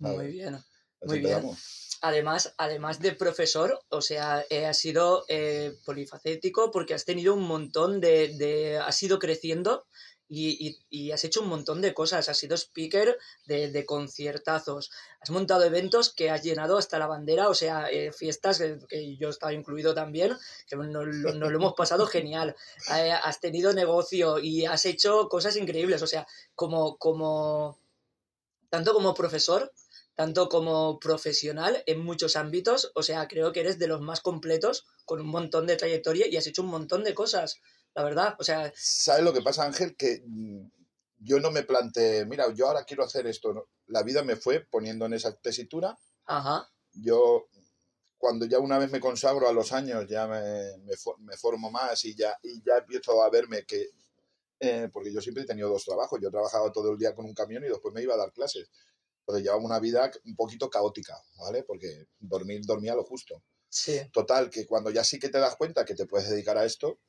¿sabes? 0.00 0.16
Muy 0.18 0.26
bien, 0.28 0.54
Así 0.54 0.64
muy 1.06 1.16
empezamos. 1.18 1.54
bien. 1.56 1.58
Además, 2.02 2.54
además 2.58 3.00
de 3.00 3.12
profesor, 3.12 3.80
o 3.88 4.02
sea, 4.02 4.44
eh, 4.50 4.66
has 4.66 4.78
sido 4.78 5.24
eh, 5.28 5.72
polifacético 5.86 6.70
porque 6.70 6.92
has 6.92 7.06
tenido 7.06 7.32
un 7.34 7.44
montón 7.44 8.00
de, 8.00 8.28
de 8.36 8.76
has 8.76 9.02
ido 9.02 9.18
creciendo 9.18 9.86
y, 10.28 10.78
y, 10.88 11.10
has 11.12 11.22
hecho 11.24 11.42
un 11.42 11.48
montón 11.48 11.80
de 11.80 11.92
cosas. 11.92 12.28
Has 12.28 12.38
sido 12.38 12.56
speaker 12.56 13.18
de, 13.46 13.70
de, 13.70 13.84
conciertazos. 13.84 14.90
Has 15.20 15.30
montado 15.30 15.64
eventos 15.64 16.12
que 16.12 16.30
has 16.30 16.42
llenado 16.42 16.78
hasta 16.78 16.98
la 16.98 17.06
bandera, 17.06 17.48
o 17.48 17.54
sea, 17.54 17.88
eh, 17.90 18.10
fiestas 18.12 18.58
que, 18.58 18.78
que, 18.88 19.16
yo 19.16 19.28
estaba 19.28 19.52
incluido 19.52 19.94
también, 19.94 20.36
que 20.66 20.76
nos, 20.76 20.88
nos 20.88 21.52
lo 21.52 21.58
hemos 21.58 21.74
pasado 21.74 22.06
genial. 22.06 22.56
Eh, 22.94 23.12
has 23.12 23.40
tenido 23.40 23.72
negocio 23.72 24.38
y 24.38 24.64
has 24.64 24.86
hecho 24.86 25.28
cosas 25.28 25.56
increíbles. 25.56 26.02
O 26.02 26.06
sea, 26.06 26.26
como, 26.54 26.96
como 26.96 27.78
tanto 28.70 28.94
como 28.94 29.14
profesor, 29.14 29.72
tanto 30.14 30.48
como 30.48 30.98
profesional 31.00 31.82
en 31.86 32.00
muchos 32.00 32.36
ámbitos. 32.36 32.92
O 32.94 33.02
sea, 33.02 33.28
creo 33.28 33.52
que 33.52 33.60
eres 33.60 33.78
de 33.78 33.88
los 33.88 34.00
más 34.00 34.20
completos, 34.20 34.86
con 35.04 35.20
un 35.20 35.26
montón 35.26 35.66
de 35.66 35.76
trayectoria 35.76 36.26
y 36.28 36.36
has 36.36 36.46
hecho 36.46 36.62
un 36.62 36.68
montón 36.68 37.04
de 37.04 37.14
cosas 37.14 37.60
la 37.94 38.04
verdad. 38.04 38.36
O 38.38 38.44
sea. 38.44 38.72
¿Sabes 38.76 39.24
lo 39.24 39.32
que 39.32 39.42
pasa, 39.42 39.64
Ángel? 39.64 39.96
Que 39.96 40.22
mm, 40.26 40.66
yo 41.18 41.40
no 41.40 41.50
me 41.50 41.62
planteé, 41.62 42.26
mira, 42.26 42.52
yo 42.52 42.66
ahora 42.66 42.84
quiero 42.84 43.04
hacer 43.04 43.26
esto. 43.26 43.68
La 43.86 44.02
vida 44.02 44.22
me 44.22 44.36
fue 44.36 44.60
poniendo 44.60 45.06
en 45.06 45.14
esa 45.14 45.34
tesitura. 45.36 45.96
Ajá. 46.26 46.68
Yo, 46.92 47.48
cuando 48.18 48.46
ya 48.46 48.58
una 48.58 48.78
vez 48.78 48.90
me 48.90 49.00
consagro 49.00 49.48
a 49.48 49.52
los 49.52 49.72
años, 49.72 50.06
ya 50.08 50.26
me, 50.26 50.42
me, 50.78 50.94
me 51.18 51.36
formo 51.36 51.70
más 51.70 52.04
y 52.04 52.14
ya, 52.14 52.38
y 52.42 52.62
ya 52.62 52.78
empiezo 52.78 53.22
a 53.22 53.30
verme 53.30 53.64
que. 53.64 53.90
Eh, 54.60 54.88
porque 54.92 55.12
yo 55.12 55.20
siempre 55.20 55.42
he 55.42 55.46
tenido 55.46 55.68
dos 55.68 55.84
trabajos. 55.84 56.18
Yo 56.22 56.30
trabajaba 56.30 56.72
todo 56.72 56.92
el 56.92 56.98
día 56.98 57.14
con 57.14 57.26
un 57.26 57.34
camión 57.34 57.64
y 57.64 57.68
después 57.68 57.92
me 57.94 58.02
iba 58.02 58.14
a 58.14 58.18
dar 58.18 58.32
clases. 58.32 58.70
Entonces 59.20 59.44
llevaba 59.44 59.62
una 59.62 59.78
vida 59.80 60.10
un 60.26 60.36
poquito 60.36 60.68
caótica, 60.68 61.16
¿vale? 61.38 61.62
Porque 61.62 62.06
dormir, 62.18 62.60
dormía 62.64 62.94
lo 62.94 63.04
justo. 63.04 63.42
Sí. 63.68 64.00
Total, 64.12 64.50
que 64.50 64.66
cuando 64.66 64.90
ya 64.90 65.02
sí 65.02 65.18
que 65.18 65.30
te 65.30 65.38
das 65.38 65.56
cuenta 65.56 65.84
que 65.84 65.94
te 65.94 66.06
puedes 66.06 66.28
dedicar 66.28 66.58
a 66.58 66.64
esto, 66.64 67.00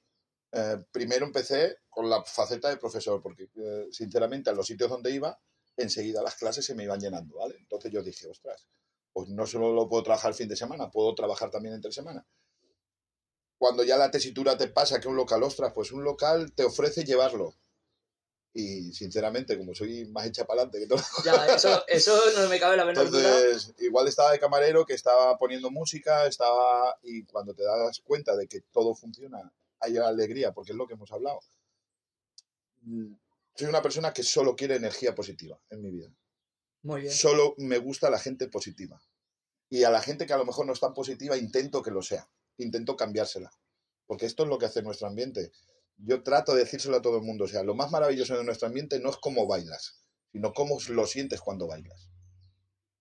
eh, 0.52 0.78
primero 0.92 1.26
empecé 1.26 1.80
con 1.90 2.10
la 2.10 2.24
faceta 2.24 2.70
de 2.70 2.78
profesor, 2.78 3.22
porque 3.22 3.50
eh, 3.56 3.88
sinceramente 3.92 4.50
a 4.50 4.54
los 4.54 4.68
sitios 4.68 4.90
donde 4.90 5.12
iba, 5.12 5.38
enseguida 5.78 6.22
las 6.22 6.36
clases 6.36 6.66
se 6.66 6.76
me 6.76 6.84
iban 6.84 7.00
llenando, 7.00 7.38
¿vale? 7.38 7.56
Entonces 7.60 7.92
yo 7.92 8.02
dije, 8.02 8.28
ostras, 8.28 8.68
pues 9.12 9.30
no 9.30 9.46
solo 9.46 9.74
lo 9.74 9.88
puedo 9.88 10.04
trabajar 10.04 10.32
el 10.32 10.38
fin 10.38 10.48
de 10.50 10.56
semana, 10.56 10.92
puedo 10.92 11.14
trabajar 11.16 11.50
también 11.50 11.76
entre 11.76 11.92
semana. 11.92 12.26
Cuando 13.58 13.84
ya 13.84 13.98
la 13.98 14.12
tesitura 14.12 14.58
te 14.58 14.68
pasa 14.68 15.00
que 15.00 15.08
un 15.08 15.16
local, 15.16 15.44
ostras, 15.44 15.72
pues 15.74 15.92
un 15.92 16.04
local 16.04 16.54
te 16.54 16.66
ofrece 16.66 17.04
llevarlo. 17.04 17.56
Y 18.54 18.94
sinceramente, 18.94 19.58
como 19.58 19.74
soy 19.74 20.06
más 20.06 20.26
hecha 20.28 20.46
para 20.46 20.62
adelante 20.62 20.80
que 20.80 20.88
todo. 20.88 21.04
Ya, 21.26 21.46
eso, 21.56 21.84
eso 21.88 22.18
no 22.38 22.48
me 22.48 22.60
cabe 22.60 22.78
la 22.78 22.86
menor 22.86 23.06
Entonces, 23.06 23.68
duda. 23.68 23.86
igual 23.86 24.08
estaba 24.08 24.32
de 24.32 24.40
camarero, 24.40 24.86
que 24.86 24.94
estaba 24.94 25.38
poniendo 25.38 25.72
música, 25.72 26.26
estaba. 26.26 26.98
Y 27.04 27.24
cuando 27.24 27.54
te 27.54 27.64
das 27.64 28.00
cuenta 28.00 28.36
de 28.38 28.48
que 28.48 28.62
todo 28.72 28.96
funciona 28.96 29.52
hay 29.86 29.98
alegría, 29.98 30.54
porque 30.54 30.72
es 30.72 30.78
lo 30.78 30.88
que 30.88 30.94
hemos 30.94 31.12
hablado. 31.12 31.40
Soy 33.56 33.68
una 33.68 33.82
persona 33.82 34.14
que 34.14 34.24
solo 34.24 34.56
quiere 34.56 34.76
energía 34.76 35.16
positiva 35.16 35.60
en 35.70 35.82
mi 35.82 35.92
vida. 35.92 36.14
Muy 36.84 37.02
bien. 37.02 37.14
Solo 37.14 37.56
me 37.58 37.78
gusta 37.78 38.10
la 38.10 38.20
gente 38.20 38.48
positiva. 38.48 39.02
Y 39.70 39.84
a 39.84 39.90
la 39.90 40.02
gente 40.02 40.26
que 40.26 40.34
a 40.34 40.38
lo 40.38 40.46
mejor 40.46 40.66
no 40.66 40.74
es 40.74 40.80
tan 40.80 40.94
positiva, 40.94 41.38
intento 41.38 41.82
que 41.82 41.92
lo 41.92 42.02
sea. 42.02 42.30
Intento 42.58 42.96
cambiársela. 42.96 43.52
Porque 44.06 44.26
esto 44.26 44.44
es 44.44 44.50
lo 44.50 44.58
que 44.58 44.68
hace 44.68 44.84
nuestro 44.84 45.08
ambiente. 45.08 45.52
Yo 45.98 46.22
trato 46.22 46.54
de 46.54 46.64
decírselo 46.64 46.98
a 46.98 47.02
todo 47.02 47.18
el 47.18 47.24
mundo. 47.24 47.46
O 47.46 47.48
sea, 47.48 47.64
lo 47.64 47.74
más 47.74 47.92
maravilloso 47.92 48.38
de 48.38 48.44
nuestro 48.44 48.68
ambiente 48.68 49.00
no 49.00 49.10
es 49.10 49.18
cómo 49.18 49.48
bailas, 49.48 50.04
sino 50.32 50.54
cómo 50.54 50.78
lo 50.90 51.08
sientes 51.08 51.42
cuando 51.42 51.68
bailas 51.68 52.10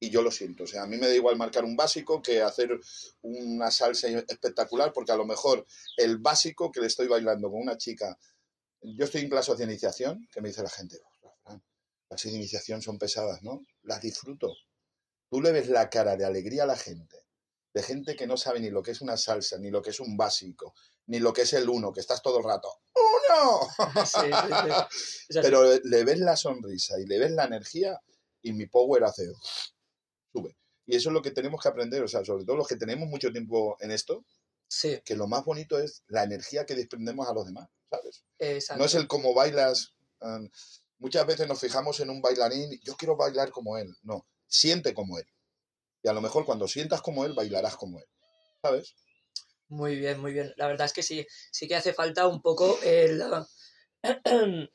y 0.05 0.11
yo 0.11 0.23
lo 0.23 0.31
siento. 0.31 0.65
O 0.65 0.67
sea, 0.67 0.83
a 0.83 0.87
mí 0.87 0.97
me 0.97 1.09
da 1.09 1.15
igual 1.15 1.37
marcar 1.37 1.65
un 1.65 1.77
básico 1.77 2.21
que 2.21 2.43
hacer 2.43 2.79
una 3.23 3.71
salsa 3.71 4.09
espectacular, 4.09 4.93
porque 4.93 5.13
a 5.13 5.17
lo 5.17 5.25
mejor 5.25 5.65
el 5.97 6.19
básico 6.19 6.71
que 6.71 6.81
le 6.81 6.89
estoy 6.89 7.09
bailando 7.09 7.51
con 7.51 7.61
una 7.63 7.77
chica, 7.77 8.19
yo 8.83 9.05
estoy 9.05 9.23
en 9.23 9.31
clases 9.31 9.57
de 9.57 9.65
iniciación, 9.65 10.29
que 10.31 10.41
me 10.41 10.49
dice 10.49 10.63
la 10.63 10.69
gente, 10.69 11.01
oh, 11.23 11.61
las 12.11 12.23
de 12.23 12.31
iniciación 12.31 12.83
son 12.83 12.99
pesadas, 12.99 13.43
¿no? 13.43 13.63
Las 13.83 14.03
disfruto. 14.03 14.53
Tú 15.31 15.41
le 15.41 15.53
ves 15.53 15.69
la 15.69 15.89
cara 15.89 16.17
de 16.17 16.25
alegría 16.25 16.65
a 16.65 16.67
la 16.67 16.77
gente, 16.77 17.17
de 17.73 17.83
gente 17.83 18.15
que 18.15 18.27
no 18.27 18.37
sabe 18.37 18.61
ni 18.61 18.71
lo 18.71 18.83
que 18.83 18.91
es 18.91 19.01
una 19.01 19.17
salsa, 19.17 19.59
ni 19.59 19.71
lo 19.71 19.81
que 19.81 19.91
es 19.91 20.01
un 20.01 20.17
básico, 20.17 20.75
ni 21.07 21.19
lo 21.19 21.33
que 21.33 21.43
es 21.43 21.53
el 21.55 21.69
uno, 21.69 21.93
que 21.93 22.01
estás 22.01 22.23
todo 22.23 22.39
el 22.39 22.45
rato, 22.45 22.69
¡uno! 22.95 23.61
Sí, 24.05 24.21
sí, 24.21 24.93
sí. 25.31 25.39
Pero 25.43 25.65
le 25.83 26.05
ves 26.05 26.19
la 26.21 26.37
sonrisa 26.37 27.01
y 27.01 27.07
le 27.07 27.19
ves 27.19 27.33
la 27.33 27.45
energía 27.45 27.99
y 28.45 28.53
mi 28.53 28.67
power 28.67 29.05
hace 29.05 29.27
sube. 30.35 30.57
Y 30.87 30.97
eso 30.97 31.09
es 31.09 31.15
lo 31.15 31.23
que 31.23 31.31
tenemos 31.31 31.63
que 31.63 31.69
aprender, 31.69 32.03
o 32.03 32.09
sea, 32.09 32.25
sobre 32.25 32.45
todo 32.45 32.57
los 32.57 32.69
que 32.69 32.77
tenemos 32.77 33.09
mucho 33.09 33.31
tiempo 33.33 33.77
en 33.81 33.91
esto, 33.91 34.25
sí. 34.69 35.01
que 35.05 35.17
lo 35.17 35.27
más 35.27 35.45
bonito 35.45 35.79
es 35.79 36.03
la 36.09 36.25
energía 36.25 36.67
que 36.67 36.75
desprendemos 36.75 37.29
a 37.29 37.33
los 37.33 37.47
demás, 37.47 37.69
¿sabes? 37.91 38.25
Exacto. 38.39 38.81
No 38.81 38.87
es 38.87 38.95
el 38.95 39.07
cómo 39.07 39.33
bailas. 39.35 39.95
Um, 40.21 40.49
muchas 40.99 41.27
veces 41.27 41.49
nos 41.49 41.61
fijamos 41.61 42.01
en 42.01 42.11
un 42.11 42.21
bailarín, 42.21 42.79
yo 42.83 42.97
quiero 42.97 43.17
bailar 43.17 43.51
como 43.51 43.79
él. 43.79 43.95
No, 44.03 44.27
siente 44.47 44.93
como 44.93 45.19
él. 45.19 45.27
Y 46.03 46.09
a 46.09 46.13
lo 46.13 46.21
mejor 46.21 46.45
cuando 46.45 46.69
sientas 46.69 47.01
como 47.01 47.25
él, 47.25 47.33
bailarás 47.33 47.77
como 47.77 47.99
él, 47.99 48.07
¿sabes? 48.61 48.95
Muy 49.69 49.97
bien, 49.97 50.21
muy 50.21 50.35
bien. 50.35 50.53
La 50.57 50.67
verdad 50.67 50.85
es 50.85 50.93
que 50.93 51.03
sí, 51.03 51.27
sí 51.51 51.67
que 51.67 51.77
hace 51.77 51.95
falta 51.95 52.27
un 52.27 52.43
poco 52.43 52.79
el... 52.83 53.23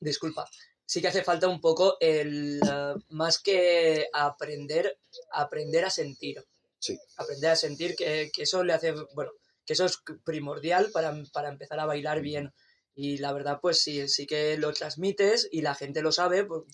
Disculpa, 0.00 0.48
sí 0.86 1.00
que 1.00 1.08
hace 1.08 1.24
falta 1.24 1.48
un 1.48 1.60
poco 1.60 1.96
el 2.00 2.60
uh, 2.62 3.00
más 3.14 3.38
que 3.38 4.06
aprender, 4.12 4.98
aprender 5.32 5.84
a 5.84 5.90
sentir. 5.90 6.44
Sí. 6.78 6.98
Aprender 7.16 7.50
a 7.50 7.56
sentir 7.56 7.94
que, 7.94 8.30
que, 8.32 8.42
eso 8.42 8.64
le 8.64 8.72
hace, 8.72 8.92
bueno, 9.14 9.30
que 9.64 9.74
eso 9.74 9.84
es 9.84 9.98
primordial 10.24 10.90
para, 10.92 11.14
para 11.32 11.48
empezar 11.48 11.78
a 11.80 11.86
bailar 11.86 12.20
bien. 12.20 12.52
Y 12.94 13.18
la 13.18 13.32
verdad, 13.32 13.58
pues 13.62 13.80
sí, 13.80 14.06
sí 14.08 14.26
que 14.26 14.58
lo 14.58 14.72
transmites 14.72 15.48
y 15.50 15.62
la 15.62 15.74
gente 15.74 16.02
lo 16.02 16.12
sabe, 16.12 16.44
pues, 16.44 16.64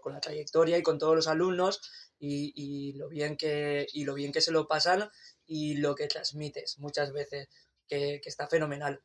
con 0.00 0.12
la 0.12 0.20
trayectoria 0.20 0.78
y 0.78 0.82
con 0.82 0.98
todos 0.98 1.16
los 1.16 1.26
alumnos 1.26 1.80
y, 2.18 2.52
y, 2.54 2.92
lo 2.92 3.08
bien 3.08 3.36
que, 3.36 3.86
y 3.92 4.04
lo 4.04 4.14
bien 4.14 4.32
que 4.32 4.40
se 4.40 4.52
lo 4.52 4.68
pasan 4.68 5.08
y 5.46 5.74
lo 5.74 5.94
que 5.94 6.06
transmites 6.06 6.78
muchas 6.78 7.12
veces, 7.12 7.48
que, 7.88 8.20
que 8.22 8.28
está 8.28 8.48
fenomenal. 8.48 9.02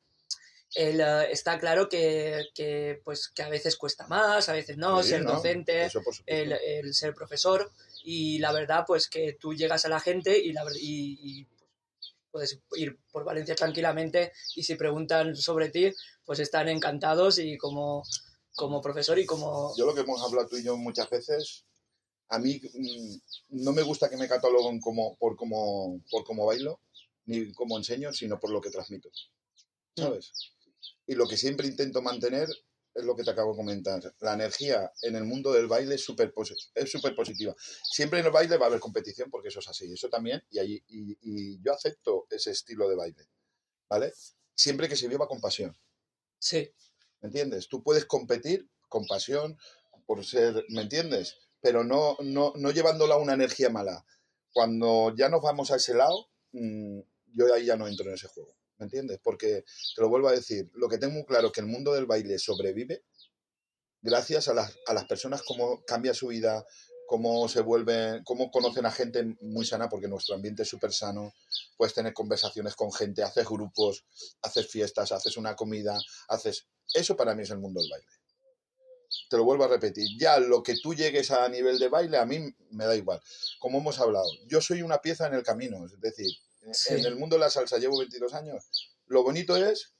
El, 0.75 0.99
uh, 0.99 1.21
está 1.29 1.59
claro 1.59 1.87
que, 1.87 2.47
que, 2.55 2.99
pues, 3.03 3.29
que 3.29 3.43
a 3.43 3.49
veces 3.49 3.77
cuesta 3.77 4.07
más, 4.07 4.49
a 4.49 4.53
veces 4.53 4.77
no, 4.77 5.03
Sí, 5.03 5.09
ser 5.09 5.23
no, 5.23 5.33
docente, 5.33 5.89
el, 6.25 6.53
el 6.53 6.93
ser 6.93 7.13
profesor 7.13 7.71
y 8.03 8.39
la 8.39 8.51
verdad 8.51 8.83
pues 8.85 9.07
que 9.07 9.37
tú 9.39 9.53
llegas 9.53 9.85
a 9.85 9.89
la 9.89 9.99
gente 9.99 10.37
y, 10.37 10.51
la, 10.51 10.65
y, 10.79 11.41
y, 11.41 11.47
puedes 12.31 12.59
ir 12.75 12.97
por 13.11 13.23
Valencia 13.23 13.53
tranquilamente 13.53 14.31
y 14.55 14.63
si 14.63 14.73
preguntan 14.75 15.35
sobre 15.35 15.69
ti 15.69 15.93
pues 16.25 16.39
están 16.39 16.67
encantados 16.67 17.37
y 17.37 17.57
como, 17.57 18.03
como 18.55 18.81
profesor 18.81 19.19
y 19.19 19.25
como... 19.25 19.75
Yo 19.77 19.85
lo 19.85 19.93
que 19.93 20.01
hemos 20.01 20.21
hablado 20.23 20.47
tú 20.47 20.57
y 20.57 20.63
yo 20.63 20.75
muchas 20.75 21.09
veces, 21.09 21.65
a 22.29 22.39
mí 22.39 22.59
mm, 22.73 23.63
no 23.63 23.71
me 23.71 23.83
gusta 23.83 24.09
que 24.09 24.17
me 24.17 24.27
cataloguen 24.27 24.79
como, 24.79 25.15
por, 25.17 25.35
como, 25.35 26.01
por 26.09 26.23
cómo 26.23 26.45
bailo, 26.45 26.79
ni 27.25 27.53
como 27.53 27.77
enseño, 27.77 28.11
sino 28.13 28.39
por 28.39 28.49
lo 28.49 28.61
que 28.61 28.71
transmito. 28.71 29.09
¿Sabes? 29.95 30.52
Y 31.07 31.15
lo 31.15 31.27
que 31.27 31.37
siempre 31.37 31.67
intento 31.67 32.01
mantener 32.01 32.49
es 32.93 33.03
lo 33.03 33.15
que 33.15 33.23
te 33.23 33.31
acabo 33.31 33.51
de 33.51 33.57
comentar. 33.57 34.15
La 34.19 34.33
energía 34.33 34.91
en 35.01 35.15
el 35.15 35.23
mundo 35.23 35.51
del 35.51 35.67
baile 35.67 35.95
es 35.95 36.03
súper 36.03 36.33
positiva. 36.33 37.55
Siempre 37.91 38.19
en 38.19 38.25
el 38.25 38.31
baile 38.31 38.57
va 38.57 38.65
a 38.65 38.69
haber 38.69 38.79
competición 38.79 39.29
porque 39.29 39.49
eso 39.49 39.59
es 39.59 39.67
así, 39.67 39.91
eso 39.91 40.09
también, 40.09 40.43
y, 40.49 40.59
ahí, 40.59 40.83
y, 40.87 41.17
y 41.21 41.61
yo 41.63 41.73
acepto 41.73 42.27
ese 42.29 42.51
estilo 42.51 42.87
de 42.87 42.95
baile, 42.95 43.27
¿vale? 43.89 44.13
Siempre 44.53 44.87
que 44.87 44.95
se 44.95 45.07
viva 45.07 45.27
con 45.27 45.41
pasión. 45.41 45.75
Sí, 46.37 46.69
¿Me 47.23 47.27
entiendes? 47.27 47.69
Tú 47.69 47.81
puedes 47.81 48.03
competir 48.03 48.69
con 48.89 49.05
pasión, 49.05 49.57
por 50.05 50.25
ser, 50.25 50.65
¿me 50.67 50.81
entiendes? 50.81 51.37
Pero 51.61 51.85
no, 51.85 52.17
no, 52.19 52.51
no 52.57 52.71
llevándolo 52.71 53.13
a 53.13 53.17
una 53.17 53.33
energía 53.33 53.69
mala. 53.69 54.05
Cuando 54.51 55.15
ya 55.15 55.29
nos 55.29 55.41
vamos 55.41 55.71
a 55.71 55.77
ese 55.77 55.93
lado, 55.93 56.27
mm, 56.51 56.99
yo 57.33 57.53
ahí 57.53 57.65
ya 57.65 57.77
no 57.77 57.87
entro 57.87 58.09
en 58.09 58.15
ese 58.15 58.27
juego. 58.27 58.53
¿Me 58.77 58.85
entiendes? 58.85 59.19
Porque, 59.23 59.63
te 59.95 60.01
lo 60.01 60.09
vuelvo 60.09 60.27
a 60.27 60.33
decir, 60.33 60.69
lo 60.73 60.89
que 60.89 60.97
tengo 60.97 61.13
muy 61.13 61.25
claro 61.25 61.47
es 61.47 61.53
que 61.53 61.61
el 61.61 61.67
mundo 61.67 61.93
del 61.93 62.05
baile 62.05 62.37
sobrevive 62.39 63.03
gracias 64.01 64.47
a 64.49 64.53
las, 64.53 64.77
a 64.85 64.93
las 64.93 65.05
personas, 65.05 65.41
cómo 65.43 65.83
cambia 65.85 66.13
su 66.13 66.27
vida, 66.27 66.65
cómo 67.07 67.47
se 67.47 67.61
vuelven, 67.61 68.23
cómo 68.23 68.51
conocen 68.51 68.85
a 68.85 68.91
gente 68.91 69.35
muy 69.41 69.65
sana, 69.65 69.89
porque 69.89 70.07
nuestro 70.07 70.35
ambiente 70.35 70.63
es 70.63 70.69
súper 70.69 70.91
sano, 70.93 71.33
puedes 71.77 71.93
tener 71.93 72.13
conversaciones 72.13 72.75
con 72.75 72.91
gente, 72.91 73.23
haces 73.23 73.47
grupos, 73.47 74.05
haces 74.41 74.67
fiestas, 74.67 75.11
haces 75.11 75.37
una 75.37 75.55
comida, 75.55 75.97
haces... 76.27 76.67
Eso 76.93 77.15
para 77.15 77.33
mí 77.33 77.43
es 77.43 77.49
el 77.49 77.59
mundo 77.59 77.81
del 77.81 77.89
baile. 77.89 78.07
Te 79.29 79.37
lo 79.37 79.43
vuelvo 79.43 79.63
a 79.63 79.67
repetir. 79.67 80.07
Ya 80.19 80.39
lo 80.39 80.63
que 80.63 80.75
tú 80.81 80.93
llegues 80.93 81.31
a 81.31 81.47
nivel 81.49 81.79
de 81.79 81.87
baile, 81.87 82.17
a 82.17 82.25
mí 82.25 82.39
me 82.71 82.85
da 82.85 82.95
igual. 82.95 83.21
Como 83.59 83.77
hemos 83.77 83.99
hablado, 83.99 84.29
yo 84.47 84.59
soy 84.59 84.81
una 84.81 84.99
pieza 84.99 85.27
en 85.27 85.33
el 85.33 85.43
camino. 85.43 85.85
Es 85.85 85.99
decir, 85.99 86.31
Sí. 86.71 86.93
en 86.93 87.05
el 87.05 87.15
mundo 87.15 87.35
de 87.35 87.41
la 87.41 87.49
salsa 87.49 87.77
llevo 87.77 87.97
22 87.97 88.33
años. 88.33 88.65
Lo 89.07 89.23
bonito 89.23 89.55
es 89.55 89.93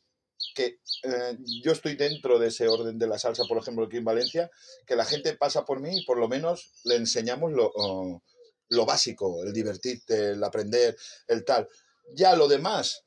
que 0.55 0.79
eh, 1.03 1.37
yo 1.61 1.71
estoy 1.71 1.95
dentro 1.95 2.39
de 2.39 2.47
ese 2.47 2.67
orden 2.67 2.97
de 2.97 3.07
la 3.07 3.19
salsa, 3.19 3.43
por 3.45 3.57
ejemplo, 3.57 3.85
aquí 3.85 3.97
en 3.97 4.05
Valencia, 4.05 4.49
que 4.85 4.95
la 4.95 5.05
gente 5.05 5.35
pasa 5.35 5.65
por 5.65 5.79
mí 5.79 5.99
y 5.99 6.05
por 6.05 6.17
lo 6.17 6.27
menos 6.27 6.73
le 6.83 6.95
enseñamos 6.95 7.51
lo, 7.51 7.71
oh, 7.75 8.23
lo 8.69 8.85
básico, 8.85 9.43
el 9.43 9.53
divertirte, 9.53 10.31
el 10.31 10.43
aprender, 10.43 10.95
el 11.27 11.43
tal. 11.45 11.67
Ya 12.15 12.35
lo 12.35 12.47
demás, 12.47 13.03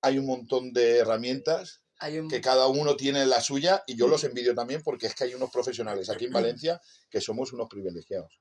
hay 0.00 0.18
un 0.18 0.26
montón 0.26 0.72
de 0.72 0.98
herramientas 0.98 1.82
un... 2.18 2.28
que 2.28 2.40
cada 2.40 2.66
uno 2.68 2.96
tiene 2.96 3.26
la 3.26 3.40
suya 3.40 3.82
y 3.86 3.96
yo 3.96 4.08
los 4.08 4.24
envidio 4.24 4.54
también 4.54 4.82
porque 4.82 5.06
es 5.06 5.14
que 5.14 5.24
hay 5.24 5.34
unos 5.34 5.50
profesionales 5.50 6.08
aquí 6.08 6.26
en 6.26 6.32
Valencia 6.32 6.80
que 7.10 7.20
somos 7.20 7.52
unos 7.52 7.68
privilegiados. 7.68 8.40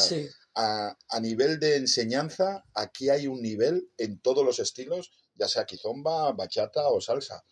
Sí, 0.00 0.28
a, 0.54 0.96
a 1.08 1.20
nivel 1.20 1.58
de 1.58 1.76
enseñanza, 1.76 2.64
aquí 2.74 3.10
hay 3.10 3.26
un 3.26 3.42
nivel 3.42 3.90
en 3.98 4.20
todos 4.20 4.44
los 4.44 4.58
estilos, 4.58 5.10
ya 5.34 5.48
sea 5.48 5.64
quizomba, 5.64 6.32
bachata 6.32 6.88
o 6.88 7.00
salsa. 7.00 7.44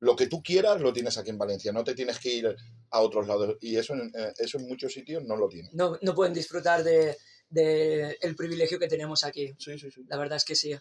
Lo 0.00 0.16
que 0.16 0.26
tú 0.26 0.42
quieras 0.42 0.80
lo 0.80 0.92
tienes 0.92 1.18
aquí 1.18 1.30
en 1.30 1.38
Valencia, 1.38 1.72
no 1.72 1.84
te 1.84 1.94
tienes 1.94 2.18
que 2.18 2.32
ir 2.34 2.56
a 2.90 3.00
otros 3.00 3.26
lados. 3.26 3.56
Y 3.60 3.76
eso 3.76 3.92
en, 3.94 4.10
eh, 4.14 4.32
eso 4.38 4.58
en 4.58 4.66
muchos 4.66 4.92
sitios 4.92 5.24
no 5.24 5.36
lo 5.36 5.48
tienen. 5.48 5.70
no, 5.74 5.98
no 6.00 6.14
pueden 6.14 6.32
disfrutar 6.32 6.82
de, 6.82 7.16
de 7.50 8.16
el 8.22 8.34
privilegio 8.36 8.78
que 8.78 8.88
tenemos 8.88 9.24
aquí. 9.24 9.54
Sí, 9.58 9.78
sí, 9.78 9.90
sí. 9.90 10.02
La 10.08 10.16
verdad 10.16 10.36
es 10.36 10.44
que 10.44 10.54
sí. 10.56 10.74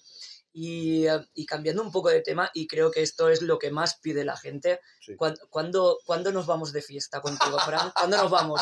Y, 0.51 1.05
y 1.36 1.45
cambiando 1.45 1.84
un 1.84 1.91
poco 1.91 2.10
de 2.10 2.21
tema, 2.21 2.49
y 2.55 2.65
creo 2.65 2.89
que 2.89 3.03
esto 3.03 3.29
es 3.29 3.43
lo 3.43 3.60
que 3.60 3.69
más 3.69 3.99
pide 3.99 4.25
la 4.25 4.36
gente, 4.36 4.79
Sí. 4.99 5.15
¿cuán- 5.15 5.38
¿cuándo, 5.51 5.99
¿cuándo 6.05 6.32
nos 6.32 6.47
vamos 6.47 6.73
de 6.73 6.82
fiesta 6.82 7.21
contigo, 7.21 7.60
Fran? 7.60 7.91
¿Cuándo 7.91 8.17
nos 8.17 8.32
vamos? 8.32 8.62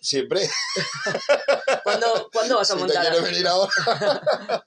Siempre. 0.00 0.48
¿Cuándo, 1.84 2.30
¿cuándo 2.32 2.56
vas 2.56 2.70
a 2.70 2.74
Si 2.74 2.78
te 2.78 2.84
montar? 2.84 3.22
venir 3.22 3.46
ahora. 3.46 3.70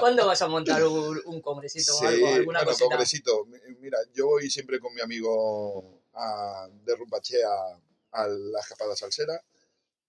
¿Cuándo 0.00 0.26
vas 0.26 0.42
a 0.42 0.48
montar 0.48 0.82
un, 0.84 1.20
un 1.26 1.40
congresito 1.40 1.96
o 1.96 2.00
algo, 2.06 2.26
alguna 2.26 2.58
bueno, 2.60 2.64
cosita? 2.70 2.84
congresito. 2.88 3.46
Mira, 3.78 3.98
yo 4.12 4.26
voy 4.26 4.50
siempre 4.50 4.80
con 4.80 4.92
mi 4.94 5.00
amigo 5.00 6.02
a, 6.14 6.66
de 6.84 6.96
Rumbache 6.96 7.36
a, 7.44 8.20
a 8.22 8.26
la 8.26 8.60
escapada 8.60 8.96
salsera. 8.96 9.40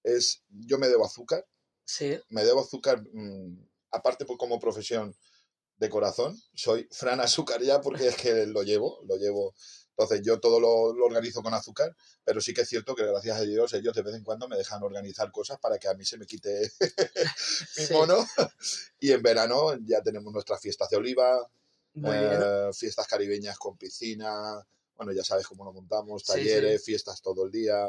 Es, 0.04 0.44
yo 0.50 0.78
me 0.78 0.88
debo 0.88 1.06
azúcar, 1.06 1.46
Sí, 1.86 2.20
me 2.30 2.44
debo 2.46 2.62
azúcar, 2.62 3.04
mm, 3.12 3.58
aparte 3.92 4.26
pues, 4.26 4.38
como 4.38 4.60
profesión 4.60 5.16
de 5.78 5.89
corazón, 5.89 6.39
soy 6.54 6.88
Fran 6.92 7.20
Azúcar 7.20 7.62
ya 7.62 7.82
porque 7.82 8.08
es 8.08 8.16
que 8.16 8.46
lo 8.46 8.63
llevo, 8.63 9.02
lo 9.06 9.18
llevo. 9.18 9.54
Entonces 9.89 10.22
yo 10.24 10.39
todo 10.39 10.60
lo, 10.60 10.94
lo 10.94 11.06
organizo 11.06 11.44
con 11.44 11.54
azúcar, 11.54 11.96
pero 12.24 12.42
sí 12.42 12.54
que 12.54 12.62
es 12.62 12.70
cierto 12.70 12.96
que 12.96 13.06
gracias 13.06 13.38
a 13.38 13.42
Dios 13.42 13.74
ellos 13.74 13.94
de 13.94 14.02
vez 14.02 14.16
en 14.16 14.24
cuando 14.24 14.48
me 14.48 14.58
dejan 14.58 14.82
organizar 14.82 15.32
cosas 15.32 15.60
para 15.60 15.78
que 15.78 15.88
a 15.88 15.94
mí 15.94 16.04
se 16.06 16.18
me 16.18 16.26
quite 16.26 16.72
mi 17.78 17.86
Sí. 17.86 17.94
mono. 17.94 18.26
Y 19.00 19.12
en 19.12 19.22
verano 19.22 19.78
ya 19.86 20.02
tenemos 20.02 20.34
nuestras 20.34 20.60
fiestas 20.62 20.89
de 20.89 20.98
oliva, 20.98 21.48
eh, 22.04 22.70
fiestas 22.74 23.06
caribeñas 23.08 23.58
con 23.60 23.78
piscina, 23.78 24.66
bueno, 24.96 25.12
ya 25.12 25.24
sabes 25.24 25.46
cómo 25.48 25.63
lo 25.66 25.74
montamos, 25.74 26.24
Sí, 26.24 26.32
talleres, 26.32 26.84
fiestas 26.84 27.22
todo 27.22 27.46
el 27.46 27.52
día. 27.52 27.88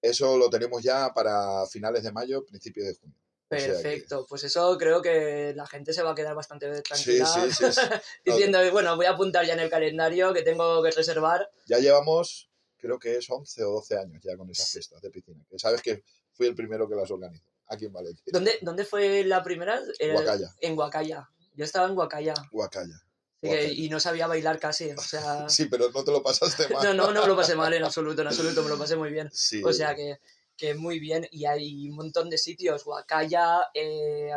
Eso 0.00 0.36
lo 0.36 0.48
tenemos 0.50 0.82
ya 0.82 1.12
para 1.14 1.66
finales 1.66 2.02
de 2.02 2.12
mayo, 2.12 2.44
principios 2.44 2.86
de 2.86 2.94
junio. 2.94 3.16
O 3.50 3.56
sea 3.56 3.66
que- 3.66 3.72
Perfecto, 3.72 4.26
pues 4.28 4.44
eso 4.44 4.76
creo 4.76 5.00
que 5.00 5.52
la 5.56 5.66
gente 5.66 5.92
se 5.94 6.02
va 6.02 6.10
a 6.10 6.14
quedar 6.14 6.34
bastante 6.34 6.82
tranquila 6.82 7.26
sí, 7.26 7.50
sí, 7.50 7.64
sí. 7.72 7.80
diciendo, 8.24 8.58
bueno, 8.72 8.94
voy 8.96 9.06
a 9.06 9.10
apuntar 9.10 9.46
ya 9.46 9.54
en 9.54 9.60
el 9.60 9.70
calendario 9.70 10.34
que 10.34 10.42
tengo 10.42 10.82
que 10.82 10.90
reservar. 10.90 11.50
Ya 11.66 11.78
llevamos, 11.78 12.50
creo 12.76 12.98
que 12.98 13.16
es 13.16 13.28
11 13.30 13.64
o 13.64 13.70
12 13.72 13.96
años 13.98 14.22
ya 14.22 14.36
con 14.36 14.50
esas 14.50 14.70
fiestas 14.70 15.00
de 15.00 15.10
piscina. 15.10 15.42
Que 15.50 15.58
sabes 15.58 15.80
que 15.80 16.04
fui 16.32 16.46
el 16.46 16.54
primero 16.54 16.86
que 16.88 16.94
las 16.94 17.10
organizó, 17.10 17.46
aquí 17.68 17.86
en 17.86 17.92
Valencia. 17.94 18.22
¿Dónde, 18.26 18.58
dónde 18.60 18.84
fue 18.84 19.24
la 19.24 19.42
primera? 19.42 19.80
En 19.98 20.76
Huacaya. 20.78 21.28
Yo 21.54 21.64
estaba 21.64 21.88
en 21.88 21.96
Huacaya 21.96 22.34
Huacaya. 22.52 23.02
Que- 23.40 23.72
y 23.72 23.88
no 23.88 24.00
sabía 24.00 24.26
bailar 24.26 24.58
casi. 24.58 24.90
O 24.90 25.00
sea, 25.00 25.48
Sí, 25.48 25.66
pero 25.66 25.90
no 25.90 26.04
te 26.04 26.10
lo 26.12 26.22
pasaste 26.22 26.68
mal. 26.74 26.84
no, 26.84 26.94
no, 27.06 27.12
no 27.12 27.22
me 27.22 27.26
lo 27.28 27.36
pasé 27.36 27.54
mal 27.56 27.72
en 27.72 27.84
absoluto, 27.84 28.22
en 28.22 28.28
absoluto, 28.28 28.62
me 28.62 28.68
lo 28.68 28.78
pasé 28.78 28.96
muy 28.96 29.10
bien. 29.10 29.30
Sí. 29.32 29.62
O 29.64 29.72
sea 29.72 29.94
que, 29.94 30.18
que 30.56 30.74
muy 30.74 30.98
bien. 30.98 31.26
Y 31.30 31.44
hay 31.46 31.88
un 31.88 31.96
montón 31.96 32.28
de 32.30 32.38
sitios. 32.38 32.84
Huacaya, 32.86 33.60
eh, 33.74 34.30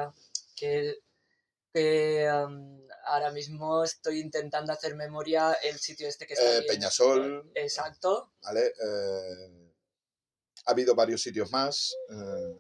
que, 0.56 0.98
que 1.74 2.30
um, 2.46 2.82
ahora 3.06 3.32
mismo 3.32 3.84
estoy 3.84 4.20
intentando 4.20 4.72
hacer 4.74 4.96
memoria 4.96 5.54
el 5.64 5.80
sitio 5.80 6.08
este 6.08 6.28
que 6.28 6.34
está 6.34 6.58
Eh. 6.60 6.66
Peñasol, 6.68 7.52
Exacto. 7.56 8.34
¿vale? 8.44 8.68
Eh, 8.68 9.74
ha 10.66 10.72
habido 10.72 10.94
varios 10.94 11.22
sitios 11.22 11.50
más. 11.52 11.96
eh, 12.12 12.60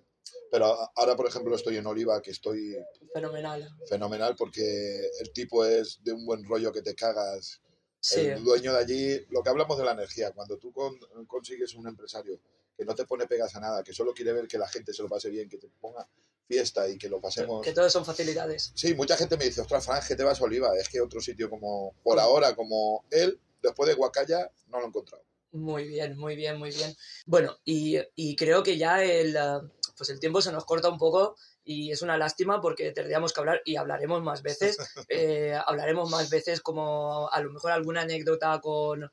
pero 0.51 0.77
ahora, 0.95 1.15
por 1.15 1.27
ejemplo, 1.27 1.55
estoy 1.55 1.77
en 1.77 1.87
Oliva, 1.87 2.21
que 2.21 2.31
estoy 2.31 2.75
Fenomenal. 3.13 3.67
fenomenal 3.87 4.35
porque 4.35 5.09
el 5.19 5.31
tipo 5.31 5.65
es 5.65 5.99
de 6.03 6.11
un 6.11 6.25
buen 6.25 6.43
rollo 6.43 6.71
que 6.71 6.81
te 6.81 6.93
cagas. 6.93 7.61
Sí, 7.99 8.19
El 8.27 8.43
dueño 8.43 8.73
de 8.73 8.79
allí, 8.79 9.25
lo 9.29 9.41
que 9.43 9.49
hablamos 9.49 9.77
de 9.77 9.85
la 9.85 9.91
energía, 9.93 10.31
cuando 10.31 10.57
tú 10.57 10.71
con- 10.73 10.99
consigues 11.27 11.73
un 11.75 11.87
empresario 11.87 12.39
que 12.77 12.83
no 12.83 12.93
te 12.95 13.05
pone 13.05 13.27
pegas 13.27 13.55
a 13.55 13.59
nada, 13.59 13.83
que 13.83 13.93
solo 13.93 14.13
quiere 14.13 14.33
ver 14.33 14.47
que 14.47 14.57
la 14.57 14.67
gente 14.67 14.91
se 14.93 15.03
lo 15.03 15.07
pase 15.09 15.29
bien, 15.29 15.47
que 15.47 15.57
te 15.57 15.67
ponga 15.79 16.07
fiesta 16.47 16.89
y 16.89 16.97
que 16.97 17.07
lo 17.07 17.21
pasemos. 17.21 17.61
que 17.63 17.71
todos 17.73 17.93
son 17.93 18.03
facilidades. 18.03 18.71
Sí, 18.75 18.93
mucha 18.95 19.15
gente 19.15 19.37
me 19.37 19.45
dice, 19.45 19.61
ostras, 19.61 19.85
Fran, 19.85 20.01
que 20.05 20.15
te 20.15 20.23
vas 20.23 20.41
a 20.41 20.43
Oliva. 20.43 20.75
Es 20.77 20.89
que 20.89 20.99
otro 20.99 21.21
sitio 21.21 21.49
como, 21.49 21.93
por 22.03 22.19
ahora, 22.19 22.55
como 22.55 23.05
él, 23.11 23.39
después 23.61 23.87
de 23.87 23.93
Huacaya, 23.95 24.51
no 24.67 24.79
lo 24.79 24.85
he 24.85 24.87
encontrado. 24.89 25.23
Muy 25.51 25.87
bien, 25.87 26.17
muy 26.17 26.35
bien, 26.35 26.57
muy 26.57 26.71
bien. 26.71 26.95
Bueno, 27.25 27.57
y, 27.63 27.97
y 28.15 28.35
creo 28.35 28.63
que 28.63 28.77
ya 28.77 29.03
el, 29.03 29.37
pues 30.01 30.09
el 30.09 30.19
tiempo 30.19 30.41
se 30.41 30.51
nos 30.51 30.65
corta 30.65 30.89
un 30.89 30.97
poco 30.97 31.35
y 31.63 31.91
es 31.91 32.01
una 32.01 32.17
lástima 32.17 32.59
porque 32.59 32.91
tendríamos 32.91 33.33
que 33.33 33.39
hablar 33.39 33.61
y 33.65 33.75
hablaremos 33.75 34.23
más 34.23 34.41
veces. 34.41 34.77
eh, 35.09 35.53
hablaremos 35.67 36.09
más 36.09 36.27
veces 36.31 36.59
como 36.59 37.29
a 37.31 37.39
lo 37.39 37.51
mejor 37.51 37.69
alguna 37.71 38.01
anécdota 38.01 38.59
con... 38.61 39.11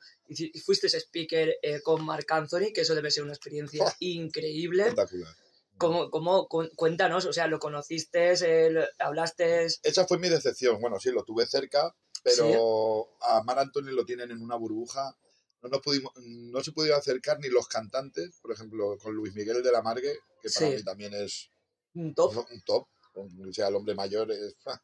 Fuiste 0.65 0.87
speaker 0.87 1.57
eh, 1.61 1.79
con 1.83 2.03
Marc 2.03 2.31
Anthony, 2.31 2.73
que 2.73 2.81
eso 2.81 2.95
debe 2.95 3.11
ser 3.11 3.21
una 3.23 3.33
experiencia 3.33 3.85
Oh. 3.85 3.91
increíble. 3.99 4.81
Espectacular. 4.87 5.31
¿Cómo, 5.77 6.09
cómo, 6.09 6.47
cu- 6.47 6.71
cuéntanos, 6.75 7.25
o 7.27 7.33
sea, 7.33 7.45
lo 7.45 7.59
conociste, 7.59 8.31
el- 8.65 8.83
hablaste... 8.97 9.67
Esa 9.83 10.07
fue 10.07 10.17
mi 10.17 10.27
decepción. 10.27 10.81
Bueno, 10.81 10.99
sí, 10.99 11.11
lo 11.11 11.23
tuve 11.23 11.45
cerca, 11.45 11.95
pero 12.23 13.09
a 13.21 13.43
Mar 13.43 13.59
Anthony 13.59 13.91
lo 13.93 14.05
tienen 14.05 14.31
en 14.31 14.41
una 14.41 14.55
burbuja 14.55 15.15
no, 15.61 15.69
nos 15.69 15.81
pudimos, 15.81 16.11
no 16.17 16.63
se 16.63 16.71
pudieron 16.71 16.99
acercar 16.99 17.39
ni 17.39 17.49
los 17.49 17.67
cantantes, 17.67 18.39
por 18.41 18.51
ejemplo, 18.51 18.97
con 18.97 19.13
Luis 19.13 19.33
Miguel 19.35 19.61
de 19.63 19.71
la 19.71 19.81
Margue, 19.81 20.13
que 20.41 20.49
para 20.49 20.67
Sí. 20.69 20.75
mí 20.77 20.83
también 20.83 21.13
es 21.13 21.49
Un 21.93 22.13
top. 22.13 22.35
un 22.51 22.61
top, 22.61 22.87
o 23.15 23.27
sea, 23.51 23.67
el 23.67 23.75
hombre 23.75 23.95
mayor, 23.95 24.31
es, 24.31 24.55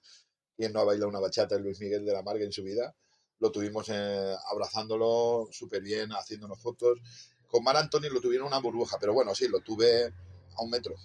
quien 0.58 0.74
no 0.74 0.80
ha 0.82 0.84
bailado 0.86 1.10
una 1.10 1.20
bachata 1.20 1.56
es 1.56 1.62
Luis 1.62 1.80
Miguel 1.80 2.06
de 2.06 2.14
la 2.14 2.22
Margue 2.24 2.46
en 2.46 2.52
su 2.52 2.64
vida, 2.64 2.96
lo 3.40 3.52
tuvimos 3.52 3.88
eh, 3.90 4.36
abrazándolo 4.52 5.48
súper 5.52 5.82
bien, 5.82 6.12
haciéndonos 6.12 6.62
fotos. 6.62 7.00
Con 7.48 7.64
Mar 7.64 7.78
Antonio 7.78 8.10
lo 8.10 8.22
tuvieron 8.22 8.48
una 8.48 8.60
burbuja, 8.60 8.98
pero 9.00 9.14
bueno, 9.14 9.36
sí, 9.36 9.48
lo 9.48 9.60
tuve 9.62 10.06
a 10.06 10.64
un 10.64 10.70
metro. 10.70 10.96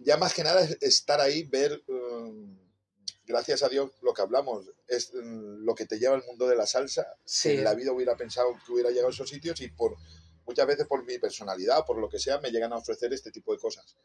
Ya 0.00 0.16
más 0.16 0.32
que 0.34 0.42
nada 0.44 0.62
es 0.62 0.76
estar 0.80 1.20
ahí, 1.20 1.44
ver, 1.44 1.82
mm, 1.86 1.99
gracias 3.30 3.62
a 3.62 3.68
Dios, 3.68 3.90
lo 4.02 4.12
que 4.12 4.22
hablamos, 4.22 4.66
es 4.86 5.12
mm, 5.14 5.64
lo 5.64 5.74
que 5.74 5.86
te 5.86 5.98
lleva 5.98 6.14
al 6.14 6.24
mundo 6.24 6.46
de 6.46 6.56
la 6.56 6.66
salsa. 6.66 7.16
Sí. 7.24 7.52
En 7.52 7.64
la 7.64 7.74
vida 7.74 7.92
hubiera 7.92 8.16
pensado 8.16 8.56
que 8.64 8.72
hubiera 8.72 8.90
llegado 8.90 9.08
a 9.08 9.12
esos 9.12 9.30
sitios 9.30 9.60
y 9.60 9.68
por 9.68 9.96
muchas 10.46 10.66
veces 10.66 10.86
por 10.86 11.04
mi 11.04 11.18
personalidad, 11.18 11.84
por 11.86 11.98
lo 11.98 12.08
que 12.08 12.18
sea, 12.18 12.40
me 12.40 12.50
llegan 12.50 12.72
a 12.72 12.76
ofrecer 12.76 13.12
este 13.12 13.30
tipo 13.30 13.52
de 13.52 13.58
cosas. 13.58 13.96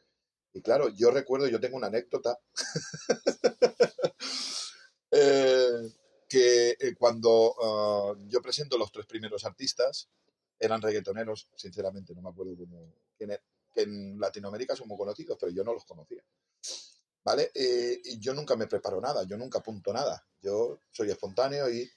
Y 0.53 0.61
claro, 0.61 0.89
yo 0.89 1.11
recuerdo, 1.11 1.47
yo 1.47 1.59
tengo 1.59 1.75
una 1.75 1.87
anécdota 1.87 2.39
eh, 5.11 5.91
que 6.29 6.77
eh, 6.79 6.95
cuando 6.97 7.55
ah, 7.61 8.15
yo 8.27 8.41
presento 8.41 8.77
los 8.77 8.91
tres 8.91 9.05
primeros 9.05 9.43
artistas, 9.43 10.07
eran 10.57 10.81
reggaetoneros, 10.81 11.49
sinceramente, 11.55 12.13
no 12.13 12.21
me 12.21 12.29
acuerdo 12.29 12.55
cómo, 12.57 12.93
era, 13.19 13.39
que 13.73 13.81
en 13.81 14.19
Latinoamérica 14.19 14.75
son 14.75 14.87
muy 14.87 14.97
conocidos, 14.97 15.37
pero 15.39 15.51
yo 15.51 15.63
no 15.63 15.73
los 15.73 15.83
conocía. 15.83 16.23
¿Vale? 17.25 17.51
Eh, 17.55 18.01
y 18.05 18.19
yo 18.19 18.33
nunca 18.33 18.55
me 18.55 18.67
preparo 18.67 19.01
nada, 19.01 19.23
yo 19.23 19.35
nunca 19.35 19.59
apunto 19.59 19.91
nada. 19.91 20.25
Yo 20.41 20.79
soy 20.91 21.09
espontáneo 21.09 21.69
y, 21.69 21.91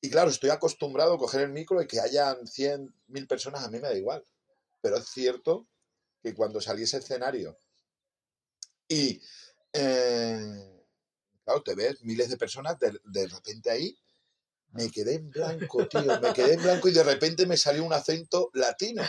y 0.00 0.10
claro, 0.10 0.30
estoy 0.30 0.50
acostumbrado 0.50 1.14
a 1.14 1.18
coger 1.18 1.42
el 1.42 1.52
micro 1.52 1.80
y 1.80 1.86
que 1.86 2.00
hayan 2.00 2.46
100, 2.46 2.92
1000 3.08 3.26
personas, 3.26 3.62
a 3.62 3.68
mí 3.68 3.78
me 3.78 3.88
da 3.88 3.94
igual. 3.94 4.24
Pero 4.80 4.96
es 4.96 5.06
cierto 5.08 5.68
que 6.22 6.34
cuando 6.34 6.60
salí 6.60 6.84
ese 6.84 6.96
escenario 6.98 7.58
y, 8.88 9.22
eh, 9.72 10.84
claro, 11.44 11.62
te 11.62 11.74
ves 11.74 12.02
miles 12.02 12.28
de 12.28 12.36
personas 12.36 12.78
de, 12.78 12.98
de 13.04 13.26
repente 13.26 13.70
ahí, 13.70 13.98
me 14.72 14.90
quedé 14.90 15.14
en 15.14 15.30
blanco, 15.30 15.86
tío, 15.86 16.20
me 16.20 16.32
quedé 16.32 16.54
en 16.54 16.62
blanco 16.62 16.88
y 16.88 16.92
de 16.92 17.02
repente 17.02 17.46
me 17.46 17.56
salió 17.56 17.84
un 17.84 17.92
acento 17.92 18.50
latino. 18.54 19.02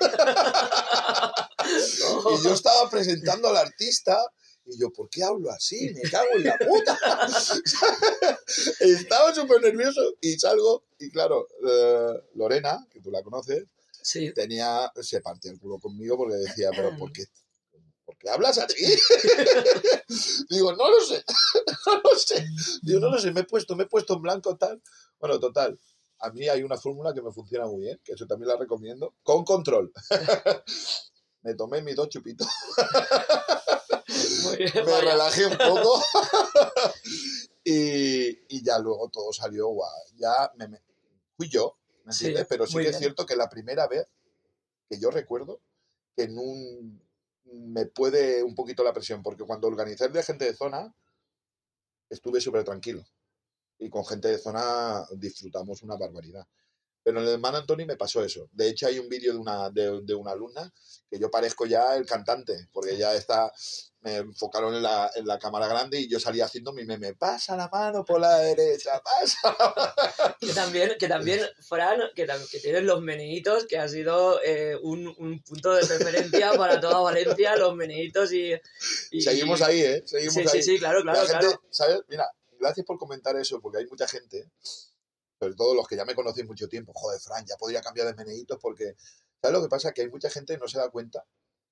Y 1.70 2.42
yo 2.42 2.52
estaba 2.52 2.90
presentando 2.90 3.48
al 3.48 3.56
artista 3.56 4.18
y 4.72 4.78
yo, 4.78 4.90
¿por 4.92 5.08
qué 5.10 5.22
hablo 5.24 5.50
así? 5.50 5.92
Me 5.94 6.02
cago 6.10 6.28
en 6.36 6.44
la 6.44 6.56
puta. 6.58 6.98
estaba 8.80 9.34
súper 9.34 9.60
nervioso 9.62 10.00
y 10.20 10.38
salgo 10.38 10.84
y 10.98 11.10
claro, 11.10 11.46
eh, 11.66 12.22
Lorena, 12.34 12.86
que 12.90 13.00
tú 13.00 13.10
la 13.10 13.22
conoces, 13.22 13.64
Sí. 14.02 14.32
tenía, 14.32 14.90
se 15.02 15.20
partía 15.20 15.50
el 15.52 15.58
culo 15.58 15.78
conmigo 15.78 16.16
porque 16.16 16.36
decía, 16.36 16.70
pero 16.74 16.96
¿por 16.96 17.12
qué, 17.12 17.24
¿por 18.04 18.16
qué 18.16 18.30
hablas 18.30 18.58
así? 18.58 18.76
Digo, 20.48 20.72
no 20.74 20.90
lo 20.90 21.00
sé, 21.00 21.22
no 21.86 22.00
lo 22.02 22.18
sé. 22.18 22.46
Digo, 22.82 23.00
no 23.00 23.10
lo 23.10 23.18
sé, 23.18 23.30
me 23.32 23.40
he 23.40 23.44
puesto, 23.44 23.76
me 23.76 23.84
he 23.84 23.86
puesto 23.86 24.14
en 24.14 24.22
blanco 24.22 24.56
tal. 24.56 24.82
Bueno, 25.18 25.38
total. 25.38 25.78
A 26.22 26.30
mí 26.30 26.48
hay 26.48 26.62
una 26.62 26.76
fórmula 26.76 27.14
que 27.14 27.22
me 27.22 27.32
funciona 27.32 27.66
muy 27.66 27.82
bien, 27.82 28.00
que 28.04 28.12
eso 28.12 28.26
también 28.26 28.48
la 28.48 28.56
recomiendo, 28.56 29.14
con 29.22 29.42
control. 29.44 29.90
me 31.42 31.54
tomé 31.54 31.80
mis 31.82 31.96
dos 31.96 32.08
chupitos, 32.10 32.46
me 34.86 35.00
relajé 35.00 35.46
un 35.46 35.56
poco 35.58 36.02
y, 37.64 38.28
y 38.56 38.62
ya 38.64 38.78
luego 38.78 39.08
todo 39.08 39.32
salió 39.32 39.68
guay. 39.68 40.02
Ya 40.16 40.50
me, 40.56 40.68
me- 40.68 40.82
fui 41.36 41.48
yo, 41.48 41.78
¿me 42.04 42.12
Sí, 42.12 42.26
entiendes? 42.26 42.46
Pero 42.48 42.66
sí 42.66 42.78
que 42.78 42.88
es 42.88 42.98
cierto 42.98 43.26
que 43.26 43.36
la 43.36 43.48
primera 43.48 43.86
vez 43.86 44.06
que 44.88 44.98
yo 44.98 45.10
recuerdo 45.10 45.60
que 46.16 46.24
en 46.24 46.38
un 46.38 47.00
me 47.52 47.86
puede 47.86 48.42
un 48.44 48.54
poquito 48.54 48.84
la 48.84 48.92
presión, 48.92 49.22
porque 49.22 49.44
cuando 49.44 49.66
organicé 49.66 50.04
el 50.04 50.12
de 50.12 50.22
gente 50.22 50.44
de 50.44 50.54
zona 50.54 50.94
estuve 52.08 52.40
súper 52.40 52.64
tranquilo 52.64 53.04
y 53.78 53.88
con 53.88 54.04
gente 54.04 54.28
de 54.28 54.38
zona 54.38 55.06
disfrutamos 55.16 55.82
una 55.82 55.96
barbaridad. 55.96 56.46
Pero 57.02 57.20
en 57.22 57.28
el 57.28 57.38
Man 57.38 57.54
Anthony 57.56 57.86
me 57.86 57.96
pasó 57.96 58.22
eso. 58.22 58.48
De 58.52 58.68
hecho, 58.68 58.86
hay 58.86 58.98
un 58.98 59.08
vídeo 59.08 59.32
de 59.32 59.38
una, 59.38 59.70
de, 59.70 60.00
de 60.02 60.14
una 60.14 60.32
alumna 60.32 60.72
que 61.10 61.18
yo 61.18 61.30
parezco 61.30 61.66
ya 61.66 61.96
el 61.96 62.04
cantante, 62.06 62.68
porque 62.72 62.96
ya 62.96 63.14
está, 63.14 63.50
me 64.02 64.16
enfocaron 64.16 64.74
en 64.74 64.82
la, 64.82 65.10
en 65.14 65.26
la 65.26 65.38
cámara 65.38 65.66
grande 65.66 65.98
y 65.98 66.08
yo 66.08 66.20
salía 66.20 66.44
haciendo 66.44 66.72
mi 66.72 66.84
meme, 66.84 67.14
pasa 67.14 67.56
la 67.56 67.68
mano 67.68 68.04
por 68.04 68.20
la 68.20 68.38
derecha, 68.38 69.00
pasa 69.02 69.56
la 69.58 69.74
mano. 69.76 70.36
Que 70.40 70.52
también, 70.54 70.92
que 70.98 71.08
también, 71.08 71.40
Fran, 71.68 72.00
que, 72.14 72.26
que 72.50 72.60
tienes 72.60 72.82
los 72.84 73.02
meneitos, 73.02 73.66
que 73.66 73.76
ha 73.78 73.88
sido 73.88 74.40
eh, 74.42 74.76
un, 74.82 75.06
un 75.18 75.42
punto 75.42 75.72
de 75.72 75.82
referencia 75.82 76.52
para 76.54 76.80
toda 76.80 77.00
Valencia, 77.00 77.56
los 77.56 77.74
meneitos 77.76 78.32
y... 78.32 78.52
y- 79.10 79.20
Seguimos 79.20 79.60
ahí, 79.62 79.80
¿eh? 79.80 80.02
Seguimos 80.06 80.34
Sí, 80.34 80.40
ahí. 80.40 80.48
sí, 80.48 80.62
sí, 80.62 80.78
claro, 80.78 81.02
claro, 81.02 81.22
la 81.22 81.28
gente, 81.28 81.46
claro. 81.46 81.62
¿sabes? 81.70 82.00
Mira, 82.08 82.26
gracias 82.58 82.86
por 82.86 82.98
comentar 82.98 83.36
eso, 83.36 83.60
porque 83.60 83.78
hay 83.78 83.86
mucha 83.86 84.06
gente, 84.08 84.50
sobre 85.40 85.54
todo 85.54 85.74
los 85.74 85.88
que 85.88 85.96
ya 85.96 86.04
me 86.04 86.14
conocéis 86.14 86.46
mucho 86.46 86.68
tiempo, 86.68 86.92
joder, 86.94 87.18
Fran, 87.18 87.44
ya 87.46 87.56
podría 87.56 87.80
cambiar 87.80 88.06
de 88.08 88.14
meneitos 88.14 88.58
porque, 88.60 88.94
¿sabes 89.40 89.56
lo 89.56 89.62
que 89.62 89.68
pasa? 89.70 89.92
Que 89.92 90.02
hay 90.02 90.10
mucha 90.10 90.28
gente 90.28 90.52
que 90.52 90.58
no 90.60 90.68
se 90.68 90.76
da 90.78 90.90
cuenta 90.90 91.24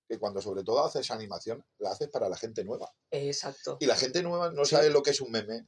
que 0.09 0.19
cuando 0.19 0.41
sobre 0.41 0.65
todo 0.65 0.83
haces 0.83 1.11
animación, 1.11 1.63
la 1.79 1.91
haces 1.91 2.09
para 2.09 2.31
la 2.31 2.37
gente 2.39 2.65
nueva. 2.65 2.91
Exacto. 3.11 3.77
Y 3.79 3.85
la 3.85 3.95
gente 3.95 4.23
nueva 4.23 4.51
no 4.51 4.65
Sí. 4.65 4.71
sabe 4.75 4.89
lo 4.89 5.03
que 5.03 5.11
es 5.11 5.21
un 5.21 5.31
meme, 5.31 5.67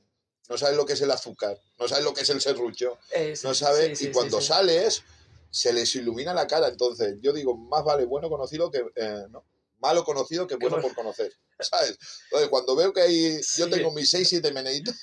no 0.49 0.57
sabe 0.57 0.77
lo 0.77 0.87
que 0.87 0.95
es 0.95 1.01
el 1.03 1.11
azúcar, 1.11 1.61
no 1.79 1.87
sabe 1.87 2.03
lo 2.03 2.15
que 2.15 2.23
es 2.23 2.31
el 2.31 2.41
serrucho, 2.41 2.99
Es- 3.13 3.45
no 3.45 3.53
sabe, 3.53 3.91
sí, 3.91 3.97
sí, 3.97 4.09
y 4.09 4.13
cuando 4.13 4.41
sales, 4.41 5.03
se 5.51 5.73
les 5.75 5.95
ilumina 5.95 6.33
la 6.33 6.47
cara. 6.47 6.69
Entonces, 6.69 7.17
yo 7.21 7.35
digo, 7.35 7.55
más 7.55 7.85
vale 7.85 8.07
bueno 8.07 8.31
conocido 8.31 8.71
que, 8.71 8.83
eh, 8.97 9.27
no, 9.29 9.45
malo 9.79 10.05
conocido 10.05 10.47
que 10.47 10.55
bueno 10.57 10.77
bueno. 10.77 10.89
por 10.89 10.97
conocer, 10.97 11.35
¿sabes? 11.61 11.99
Entonces, 12.25 12.49
cuando 12.49 12.75
veo 12.75 12.95
que 12.95 13.03
hay, 13.03 13.41
yo 13.59 13.69
tengo 13.69 13.91
mis 13.93 14.09
6, 14.09 14.27
7 14.27 14.53
meneitos, 14.53 14.95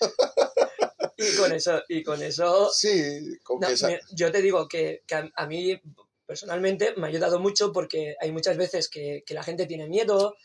Y 1.33 1.35
con 1.37 1.51
eso, 1.51 1.81
y 1.89 2.03
con 2.03 2.21
eso 2.21 2.69
sí, 2.71 3.37
con 3.43 3.59
No, 3.59 3.67
esa- 3.69 3.99
yo 4.11 4.31
te 4.31 4.41
digo 4.41 4.67
que, 4.67 5.01
que 5.07 5.15
a, 5.15 5.29
a 5.35 5.47
mí 5.47 5.79
personalmente 6.25 6.93
me 6.97 7.07
ha 7.07 7.09
ayudado 7.09 7.39
mucho 7.39 7.71
porque 7.71 8.15
hay 8.21 8.31
muchas 8.31 8.57
veces 8.57 8.87
que, 8.89 9.23
que 9.25 9.33
la 9.33 9.41
gente 9.43 9.65
tiene 9.65 9.87
miedo, 9.87 10.35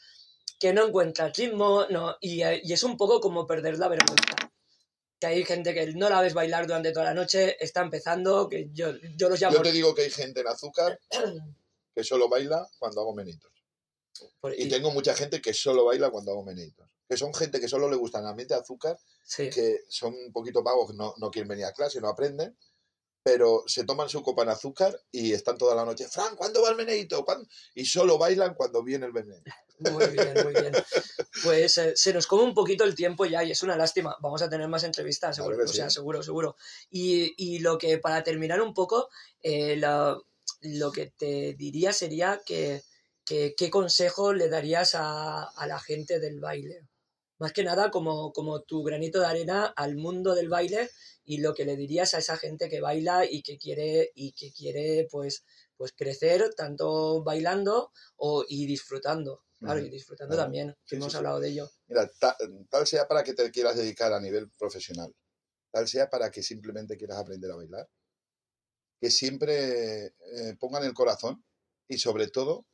que 0.59 0.73
no 0.73 0.87
encuentra 0.87 1.27
el 1.27 1.35
ritmo, 1.35 1.87
no, 1.91 2.17
y, 2.21 2.43
y 2.43 2.73
es 2.73 2.83
un 2.85 2.97
poco 2.97 3.21
como 3.21 3.47
perder 3.47 3.79
la 3.79 3.89
vergüenza. 3.89 4.37
Que 5.21 5.27
hay 5.27 5.45
gente 5.45 5.75
que 5.75 5.87
no 5.93 6.09
la 6.09 6.21
ves 6.21 6.35
bailar 6.35 6.67
durante 6.67 6.91
toda 6.93 7.07
la 7.07 7.15
noche, 7.15 7.57
está 7.63 7.81
empezando, 7.83 8.49
que 8.49 8.69
yo, 8.73 8.93
yo 9.17 9.29
los 9.29 9.41
llamo... 9.41 9.57
yo 9.57 9.63
te 9.63 9.73
digo 9.73 9.95
que 9.95 10.03
hay 10.03 10.11
gente 10.11 10.41
en 10.41 10.49
azúcar 10.49 10.99
que 11.95 12.03
solo 12.05 12.29
baila 12.29 12.69
cuando 12.79 13.01
hago 13.03 13.15
meneitos. 13.15 13.53
por- 14.41 14.55
Y 14.55 14.63
y- 14.65 14.69
tengo 14.69 14.91
mucha 14.91 15.15
gente 15.15 15.41
que 15.43 15.53
solo 15.53 15.85
baila 15.85 16.11
cuando 16.11 16.33
hago 16.33 16.45
meneitos. 16.45 16.89
Que 17.13 17.19
son 17.19 17.35
gente 17.35 17.61
que 17.61 17.69
solo 17.69 17.91
le 17.91 17.97
gusta 17.97 18.21
el 18.21 18.27
ambiente 18.27 18.55
de 18.55 18.61
azúcar 18.61 18.99
sí, 19.23 19.51
que 19.51 19.81
son 19.89 20.15
un 20.15 20.33
poquito 20.33 20.65
que 20.65 20.95
no, 20.95 21.15
no 21.19 21.31
quieren 21.31 21.49
venir 21.49 21.67
a 21.67 21.73
clase, 21.73 22.01
no 22.01 22.09
aprenden, 22.09 22.57
pero 23.23 23.65
se 23.67 23.85
toman 23.85 24.09
su 24.09 24.23
copa 24.23 24.45
en 24.45 24.49
azúcar 24.49 24.99
y 25.11 25.33
están 25.35 25.59
toda 25.59 25.75
la 25.75 25.85
noche, 25.85 26.09
Fran, 26.09 26.35
¿cuándo 26.37 26.63
va 26.63 26.71
el 26.71 26.77
meneito? 26.77 27.23
¿Cuándo?". 27.25 27.47
Y 27.75 27.85
solo 27.85 28.17
bailan 28.17 28.55
cuando 28.55 28.83
viene 28.83 29.05
el 29.07 29.13
veneno. 29.13 29.43
muy 29.79 30.07
bien, 30.07 30.35
muy 30.43 30.55
bien. 30.55 30.73
Pues 31.45 31.77
eh, 31.79 31.93
se 31.97 32.13
nos 32.15 32.27
come 32.27 32.45
un 32.45 32.55
poquito 32.55 32.85
el 32.85 32.95
tiempo 32.95 33.25
ya 33.27 33.43
y 33.43 33.51
es 33.51 33.63
una 33.63 33.77
lástima. 33.77 34.17
Vamos 34.21 34.43
a 34.43 34.49
tener 34.49 34.69
más 34.69 34.85
entrevistas, 34.85 35.37
seguro, 35.37 35.65
o 35.65 35.67
sea, 35.69 35.91
sí. 35.91 35.95
seguro, 35.95 36.23
seguro. 36.23 36.57
Y, 36.91 37.35
y 37.37 37.59
lo 37.59 37.79
que, 37.79 37.99
para 37.99 38.23
terminar 38.23 38.61
un 38.63 38.73
poco, 38.75 39.09
eh, 39.43 39.77
la- 39.77 40.17
lo 40.61 40.93
que 40.93 41.07
te 41.11 41.55
diría 41.55 41.93
sería 41.93 42.41
que, 42.47 42.83
que- 43.25 43.55
qué 43.57 43.71
consejo 43.71 44.33
le 44.33 44.49
darías 44.49 44.95
a, 44.95 45.45
a 45.45 45.67
la 45.67 45.81
gente 45.81 46.21
del 46.21 46.39
baile. 46.39 46.87
Más 47.43 47.53
que 47.53 47.65
nada 47.65 47.91
como, 47.91 48.33
como 48.33 48.63
tu 48.63 48.83
granito 48.85 49.21
de 49.21 49.27
arena 49.27 49.67
al 49.85 49.97
mundo 49.97 50.35
del 50.35 50.49
baile 50.49 50.89
y 51.25 51.39
lo 51.39 51.55
que 51.55 51.65
le 51.65 51.77
dirías 51.77 52.15
a 52.15 52.19
esa 52.19 52.37
gente 52.37 52.69
que 52.71 52.81
baila 52.81 53.25
y 53.29 53.43
que 53.43 53.59
quiere, 53.59 54.13
y 54.15 54.33
que 54.33 54.53
quiere 54.53 55.09
pues, 55.11 55.45
pues 55.77 55.93
crecer 55.93 56.55
tanto 56.55 57.23
bailando 57.25 57.91
o, 58.17 58.45
y 58.49 58.67
disfrutando. 58.67 59.45
Claro, 59.59 59.81
y 59.81 59.91
disfrutando 59.91 60.35
claro. 60.35 60.45
también, 60.45 60.75
que 60.87 60.97
Sí, 60.97 61.01
hemos 61.01 61.13
sí, 61.13 61.19
sí. 61.19 61.19
hablado 61.19 61.41
de 61.41 61.49
ello. 61.51 61.69
Mira, 61.89 62.11
ta- 62.21 62.37
tal 62.71 62.87
sea 62.87 63.07
para 63.09 63.23
que 63.25 63.35
te 63.35 63.51
quieras 63.51 63.77
dedicar 63.77 64.13
a 64.13 64.21
nivel 64.21 64.51
profesional, 64.59 65.13
tal 65.73 65.89
sea 65.89 66.09
para 66.11 66.31
que 66.31 66.43
simplemente 66.43 66.97
quieras 66.97 67.19
aprender 67.19 67.51
a 67.53 67.57
bailar, 67.57 67.89
que 69.01 69.11
siempre 69.11 70.07
eh, 70.07 70.57
pongan 70.59 70.85
el 70.85 70.95
corazón 70.95 71.45
y 71.89 71.99
sobre 71.99 72.29
todo 72.29 72.67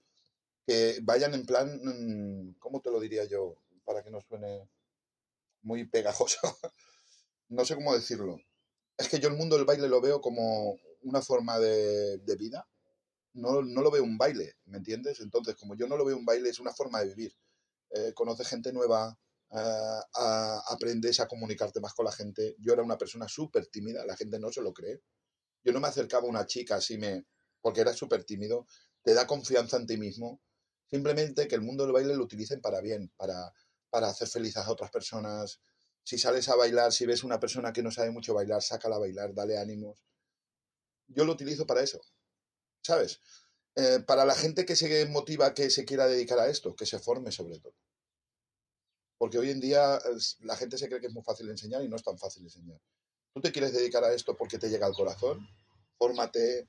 que 0.67 1.01
vayan 1.03 1.35
en 1.35 1.47
plan, 1.47 1.81
mm, 1.85 2.57
¿cómo 2.59 2.81
te 2.83 2.91
lo 2.91 3.01
diría 3.01 3.25
yo? 3.25 3.57
Para 3.89 4.03
que 4.03 4.11
no 4.11 4.21
suene 4.21 4.69
muy 5.63 5.89
pegajoso. 5.89 6.37
no 7.49 7.65
sé 7.65 7.75
cómo 7.75 7.95
decirlo. 7.95 8.37
Es 8.99 9.09
que 9.09 9.19
yo 9.19 9.29
el 9.29 9.37
mundo 9.37 9.57
del 9.57 9.65
baile 9.65 9.89
lo 9.89 10.03
veo 10.03 10.21
como 10.21 10.77
una 11.05 11.23
forma 11.23 11.59
de, 11.59 12.19
de 12.19 12.37
vida. 12.37 12.69
No, 13.33 13.63
no 13.63 13.81
lo 13.81 13.91
veo 13.91 14.05
un 14.05 14.19
baile, 14.19 14.57
¿me 14.67 14.77
entiendes? 14.77 15.21
Entonces, 15.21 15.55
como 15.55 15.75
yo 15.75 15.89
no 15.89 15.97
lo 15.97 16.05
veo 16.05 16.19
un 16.19 16.27
baile, 16.27 16.51
es 16.51 16.61
una 16.61 16.75
forma 16.75 17.01
de 17.01 17.07
vivir. 17.15 17.33
Eh, 17.89 18.13
conoces 18.13 18.47
gente 18.47 18.75
nueva, 18.75 19.19
eh, 19.53 20.01
aprendes 20.69 21.21
a 21.21 21.27
comunicarte 21.27 21.81
más 21.81 21.95
con 21.95 22.05
la 22.05 22.13
gente. 22.13 22.57
Yo 22.59 22.75
era 22.75 22.83
una 22.83 22.99
persona 22.99 23.27
súper 23.27 23.69
tímida, 23.69 24.05
la 24.05 24.19
gente 24.19 24.39
no 24.39 24.53
se 24.53 24.61
lo 24.61 24.75
cree. 24.75 25.01
Yo 25.65 25.73
no 25.73 25.81
me 25.81 25.89
acercaba 25.89 26.27
a 26.27 26.31
una 26.31 26.45
chica 26.45 26.75
así, 26.77 26.99
me, 26.99 27.25
porque 27.63 27.81
era 27.81 27.95
súper 27.95 28.25
tímido, 28.25 28.67
te 29.03 29.15
da 29.15 29.27
confianza 29.27 29.79
en 29.79 29.87
ti 29.87 29.97
mismo. 29.97 30.43
Simplemente 30.91 31.49
que 31.49 31.55
el 31.55 31.63
mundo 31.63 31.85
del 31.85 31.93
baile 31.95 32.15
lo 32.15 32.25
utilicen 32.25 32.61
para 32.61 32.81
bien, 32.81 33.11
para, 33.17 33.53
para 33.91 34.09
hacer 34.09 34.29
felices 34.29 34.65
a 34.65 34.71
otras 34.71 34.91
personas. 34.91 35.61
Si 36.03 36.19
sales 36.19 36.49
a 36.49 36.57
bailar, 36.57 36.93
si 36.93 37.07
ves 37.07 37.25
una 37.25 37.39
persona 37.39 37.73
que 37.73 37.83
no 37.83 37.91
sabe 37.91 38.11
mucho 38.11 38.35
bailar, 38.35 38.63
sácala 38.63 38.97
a 38.97 39.01
bailar, 39.01 39.35
dale 39.35 39.59
ánimos. 39.59 40.05
Yo 41.07 41.25
lo 41.25 41.33
utilizo 41.33 41.67
para 41.67 41.83
eso, 41.83 42.01
¿sabes? 42.83 43.21
Eh, 43.77 44.01
para 44.07 44.25
la 44.25 44.35
gente 44.35 44.65
que 44.65 44.77
se 44.77 45.07
motiva 45.07 45.55
que 45.55 45.71
se 45.71 45.85
quiera 45.85 46.07
dedicar 46.07 46.39
a 46.39 46.49
esto, 46.49 46.75
que 46.75 46.87
se 46.87 46.99
forme 46.99 47.31
sobre 47.31 47.59
todo. 47.61 47.75
Porque 49.19 49.39
hoy 49.39 49.51
en 49.51 49.61
día 49.61 49.99
la 50.41 50.57
gente 50.57 50.79
se 50.79 50.89
cree 50.89 51.01
que 51.01 51.09
es 51.09 51.13
muy 51.13 51.23
fácil 51.23 51.49
enseñar 51.49 51.83
y 51.83 51.89
no 51.89 51.97
es 51.97 52.03
tan 52.03 52.19
fácil 52.19 52.43
enseñar. 52.43 52.81
Tú 53.33 53.41
te 53.41 53.53
quieres 53.53 53.73
dedicar 53.73 54.05
a 54.05 54.13
esto 54.13 54.37
porque 54.37 54.59
te 54.59 54.69
llega 54.69 54.87
al 54.87 54.95
corazón, 54.95 55.47
fórmate, 55.97 56.69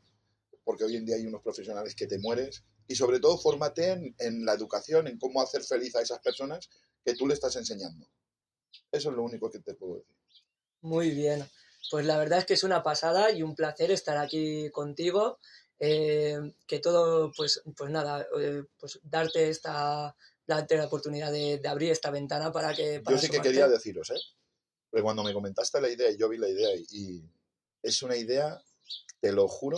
porque 0.63 0.84
hoy 0.84 0.97
en 0.97 1.05
día 1.05 1.15
hay 1.15 1.25
unos 1.25 1.41
profesionales 1.41 1.95
que 1.95 2.08
te 2.08 2.19
mueres, 2.19 2.63
y 2.88 2.95
sobre 2.95 3.19
todo 3.19 3.38
fórmate 3.38 3.91
en, 3.91 4.15
en 4.19 4.45
la 4.45 4.53
educación, 4.53 5.08
en 5.08 5.17
cómo 5.19 5.41
hacer 5.41 5.63
feliz 5.63 5.95
a 5.95 6.01
esas 6.01 6.19
personas 6.19 6.69
que 7.05 7.15
tú 7.15 7.27
le 7.27 7.33
estás 7.33 7.55
enseñando. 7.55 8.07
Eso 8.91 9.09
es 9.09 9.15
lo 9.15 9.23
único 9.23 9.49
que 9.49 9.59
te 9.59 9.73
puedo 9.73 9.95
decir. 9.95 10.15
Muy 10.81 11.12
bien. 11.12 11.47
Pues 11.91 12.05
la 12.05 12.17
verdad 12.17 12.39
es 12.39 12.45
que 12.45 12.53
es 12.53 12.63
una 12.63 12.83
pasada 12.83 13.31
y 13.31 13.41
un 13.41 13.55
placer 13.55 13.91
estar 13.91 14.17
aquí 14.17 14.69
contigo. 14.71 15.39
Eh, 15.79 16.38
que 16.67 16.79
todo, 16.79 17.31
pues, 17.35 17.62
pues 17.77 17.89
nada, 17.89 18.27
eh, 18.38 18.63
pues 18.77 18.99
darte 19.01 19.49
esta, 19.49 20.13
darte 20.45 20.75
la 20.75 20.88
oportunidad 20.88 21.31
de, 21.31 21.62
abrir 21.65 21.91
esta 21.91 22.12
ventana 22.12 22.51
para 22.51 22.73
que... 22.73 23.01
yo 23.07 23.17
sí 23.17 23.29
que 23.29 23.39
quería 23.39 23.67
deciros, 23.69 24.09
¿eh? 24.09 24.19
Porque 24.89 25.03
cuando 25.03 25.23
me 25.23 25.33
comentaste 25.33 25.79
la 25.79 25.89
idea, 25.89 26.12
yo 26.17 26.27
vi 26.27 26.38
la 26.38 26.49
idea 26.49 26.69
y, 26.75 27.23
es 27.81 28.03
una 28.03 28.17
idea, 28.17 28.62
te 29.21 29.31
lo 29.31 29.47
juro, 29.47 29.77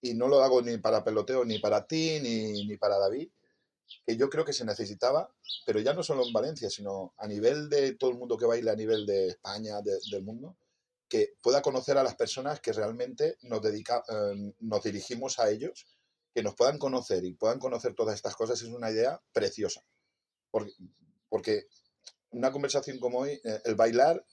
y 0.00 0.14
no 0.14 0.26
lo 0.26 0.42
hago 0.42 0.62
ni 0.62 0.78
para 0.78 1.04
peloteo, 1.04 1.44
ni 1.44 1.60
para 1.60 1.86
ti, 1.86 2.18
ni, 2.20 2.66
ni 2.66 2.76
para 2.76 2.98
David, 2.98 3.30
que 4.06 4.16
yo 4.16 4.28
creo 4.28 4.44
que 4.44 4.52
se 4.52 4.64
necesitaba, 4.64 5.34
pero 5.66 5.80
ya 5.80 5.94
no 5.94 6.02
solo 6.02 6.26
en 6.26 6.32
Valencia, 6.32 6.70
sino 6.70 7.14
a 7.16 7.26
nivel 7.26 7.68
de 7.68 7.94
todo 7.94 8.10
el 8.10 8.18
mundo 8.18 8.36
que 8.36 8.46
baila, 8.46 8.72
a 8.72 8.76
nivel 8.76 9.06
de 9.06 9.28
España, 9.28 9.80
del 9.82 10.22
mundo, 10.22 10.56
que 11.08 11.34
pueda 11.42 11.60
conocer 11.60 11.98
a 11.98 12.02
las 12.02 12.14
personas 12.14 12.60
que 12.60 12.72
realmente 12.72 13.36
nos, 13.42 13.60
dedica, 13.60 14.02
eh, 14.08 14.54
nos 14.60 14.82
dirigimos 14.82 15.38
a 15.38 15.50
ellos 15.50 15.86
que 16.34 16.42
nos 16.42 16.54
puedan 16.54 16.78
conocer 16.78 17.24
y 17.24 17.34
puedan 17.34 17.58
conocer 17.58 17.94
todas 17.94 18.14
estas 18.14 18.34
cosas 18.34 18.62
es 18.62 18.68
una 18.68 18.90
idea 18.90 19.20
preciosa. 19.32 19.84
Porque, 20.50 20.72
porque 21.28 21.66
una 22.30 22.50
conversación 22.50 22.98
como 22.98 23.18
hoy, 23.18 23.40
eh, 23.44 23.60
el 23.64 23.74
bailar, 23.74 24.24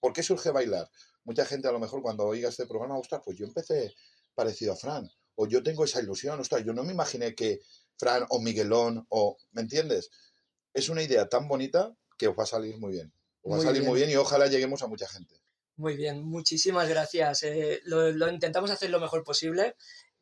¿por 0.00 0.12
qué 0.12 0.22
surge 0.22 0.50
bailar? 0.50 0.90
Mucha 1.24 1.44
gente 1.44 1.68
a 1.68 1.72
lo 1.72 1.78
mejor 1.78 2.02
cuando 2.02 2.24
oiga 2.24 2.48
este 2.48 2.66
programa, 2.66 2.98
ostras, 2.98 3.22
pues 3.24 3.36
yo 3.36 3.46
empecé 3.46 3.94
parecido 4.34 4.72
a 4.72 4.76
Fran, 4.76 5.10
o 5.34 5.46
yo 5.46 5.62
tengo 5.62 5.84
esa 5.84 6.00
ilusión, 6.00 6.40
ostras, 6.40 6.64
yo 6.64 6.72
no 6.72 6.84
me 6.84 6.92
imaginé 6.92 7.34
que 7.34 7.60
Fran 7.98 8.26
o 8.30 8.40
Miguelón, 8.40 9.06
o, 9.08 9.36
¿me 9.52 9.62
entiendes? 9.62 10.10
Es 10.74 10.88
una 10.88 11.02
idea 11.02 11.28
tan 11.28 11.48
bonita 11.48 11.94
que 12.18 12.28
os 12.28 12.38
va 12.38 12.44
a 12.44 12.46
salir 12.46 12.78
muy 12.78 12.92
bien. 12.92 13.12
Os 13.42 13.52
va 13.52 13.58
a 13.58 13.62
salir 13.62 13.82
muy 13.82 13.98
bien 13.98 14.10
y 14.10 14.16
ojalá 14.16 14.46
lleguemos 14.46 14.82
a 14.82 14.86
mucha 14.86 15.08
gente. 15.08 15.34
Muy 15.76 15.96
bien, 15.96 16.22
muchísimas 16.22 16.88
gracias. 16.88 17.42
Eh, 17.42 17.80
lo, 17.84 18.10
lo, 18.12 18.30
intentamos 18.30 18.70
hacer 18.70 18.90
lo 18.90 19.00
mejor 19.00 19.24
posible 19.24 19.74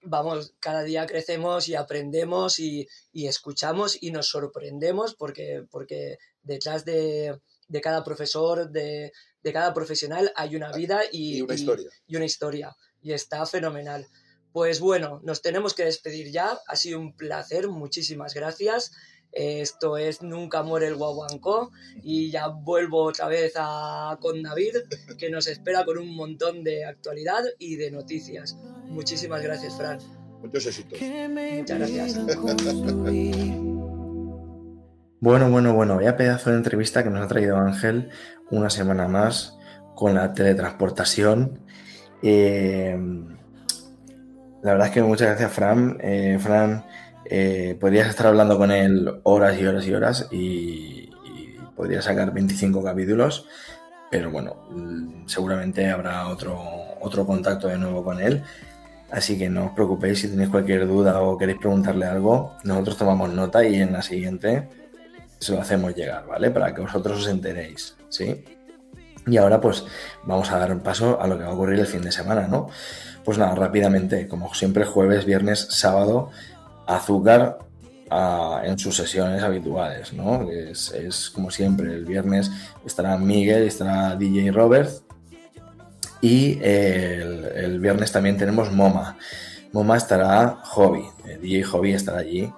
vamos, 0.03 0.55
cada 0.61 0.83
día 0.83 1.07
crecemos 1.07 1.69
y 1.69 1.75
aprendemos 1.75 2.59
y, 2.59 2.89
escuchamos 3.13 4.03
y 4.03 4.11
nos 4.11 4.29
sorprendemos 4.29 5.15
porque, 5.15 5.65
porque 5.71 6.19
detrás 6.43 6.85
de, 6.85 7.41
cada 7.83 8.03
profesor, 8.05 8.71
de, 8.71 9.13
cada 9.53 9.75
profesional 9.75 10.33
hay 10.37 10.57
una 10.57 10.73
vida 10.73 11.03
y, 11.11 11.41
una 11.43 11.55
historia. 11.55 11.91
Y, 12.07 12.17
una 12.17 12.25
historia. 12.25 12.77
Y 13.03 13.13
está 13.13 13.45
fenomenal. 13.47 14.07
Pues 14.53 14.81
bueno, 14.81 15.21
nos 15.23 15.43
tenemos 15.43 15.75
que 15.75 15.85
despedir 15.85 16.31
ya. 16.31 16.59
Ha 16.67 16.77
sido 16.77 17.01
un 17.01 17.13
placer. 17.13 17.69
Muchísimas 17.69 18.35
gracias. 18.35 18.93
Esto 19.33 19.97
es 19.97 20.23
Nunca 20.23 20.63
muere 20.63 20.89
el 20.89 20.97
guaguancó 20.97 21.71
y 22.03 22.31
ya 22.31 22.49
vuelvo 22.49 23.05
otra 23.05 23.29
vez 23.29 23.53
a, 23.57 24.19
con 24.21 24.43
David 24.43 24.77
que 25.19 25.31
nos 25.31 25.47
espera 25.47 25.85
con 25.85 25.99
un 25.99 26.17
montón 26.17 26.65
de 26.65 26.85
actualidad 26.85 27.45
y 27.59 27.77
de 27.77 27.91
noticias. 27.91 28.57
Muchísimas 28.87 29.41
gracias, 29.43 29.77
Fran. 29.77 29.99
Muchos 30.43 30.67
éxitos. 30.67 30.99
Muchas 31.01 31.79
gracias. 31.79 32.19
Bueno, 35.23 35.51
bueno, 35.51 35.75
bueno, 35.75 35.97
vaya 35.97 36.17
pedazo 36.17 36.51
de 36.51 36.57
entrevista 36.57 37.05
que 37.05 37.11
nos 37.11 37.23
ha 37.23 37.29
traído 37.29 37.57
Ángel 37.57 38.09
una 38.51 38.71
semana 38.71 39.07
más 39.07 39.59
con 39.95 40.15
la 40.15 40.33
teletransportación. 40.33 41.61
Eh, 42.23 42.99
la 44.63 44.73
verdad 44.73 44.89
es 44.89 44.93
que 44.93 45.03
muchas 45.03 45.29
gracias, 45.29 45.53
Fran. 45.53 45.99
Eh, 46.01 46.39
Fran, 46.41 46.85
eh, 47.25 47.77
podrías 47.81 48.09
estar 48.09 48.27
hablando 48.27 48.59
con 48.59 48.71
él 48.71 49.21
horas 49.23 49.59
y 49.59 49.67
horas 49.67 49.87
y 49.87 49.95
horas 49.95 50.29
y, 50.31 51.11
podría 51.77 52.03
sacar 52.03 52.31
25 52.31 52.85
capítulos, 52.85 53.47
pero 54.11 54.31
bueno, 54.31 54.57
mm, 54.71 55.27
seguramente 55.27 55.89
habrá 55.89 56.29
otro, 56.29 56.61
otro 57.01 57.25
contacto 57.25 57.69
de 57.69 57.79
nuevo 57.79 58.05
con 58.05 58.21
él. 58.21 58.43
Así 59.11 59.39
que 59.39 59.49
no 59.49 59.67
os 59.67 59.73
preocupéis 59.73 60.21
si 60.21 60.29
tenéis 60.29 60.51
cualquier 60.51 60.87
duda 60.87 61.21
o 61.23 61.39
queréis 61.39 61.59
preguntarle 61.59 62.07
algo, 62.07 62.55
nosotros 62.65 62.99
tomamos 62.99 63.33
nota 63.33 63.65
y 63.65 63.81
en 63.81 63.93
la 63.93 64.03
siguiente 64.03 64.69
se 65.39 65.53
lo 65.53 65.61
hacemos 65.63 65.95
llegar, 65.97 66.27
¿vale? 66.27 66.51
Para 66.51 66.75
que 66.75 66.83
vosotros 66.83 67.21
os 67.21 67.29
enteréis, 67.29 67.97
¿sí? 68.11 68.45
Y 69.27 69.37
ahora 69.39 69.61
pues 69.61 69.85
vamos 70.25 70.51
a 70.53 70.59
dar 70.59 70.73
un 70.73 70.81
paso 70.81 71.21
a 71.21 71.27
lo 71.27 71.39
que 71.39 71.45
va 71.45 71.51
a 71.51 71.55
ocurrir 71.55 71.81
el 71.81 71.87
fin 71.87 72.03
de 72.03 72.13
semana, 72.13 72.47
¿no? 72.47 72.69
Pues 73.25 73.39
nada, 73.39 73.55
rápidamente, 73.55 74.29
como 74.29 74.53
siempre, 74.55 74.85
jueves, 74.85 75.25
viernes, 75.25 75.67
sábado, 75.71 76.31
azúcar 76.87 77.59
en 78.65 78.79
sus 78.79 78.97
sesiones 78.97 79.43
habituales, 79.43 80.13
¿no? 80.13 80.51
Es, 80.51 80.93
es, 80.93 81.31
como 81.31 81.51
siempre, 81.51 81.93
el 81.93 82.05
viernes 82.05 82.51
estará 82.85 83.17
Miguel, 83.17 83.63
estará 83.63 84.17
DJ 84.17 84.51
Robert 84.51 84.91
y 86.21 86.59
el, 86.63 87.79
viernes 87.81 88.13
también 88.13 88.37
tenemos 88.37 88.71
MoMA. 88.73 89.17
MoMA 89.73 89.97
estará 89.97 90.59
Hobby, 90.65 91.05
eh, 91.27 91.39
DJ 91.41 91.63
Hobby 91.65 91.93
estará 91.93 92.19
allí 92.19 92.53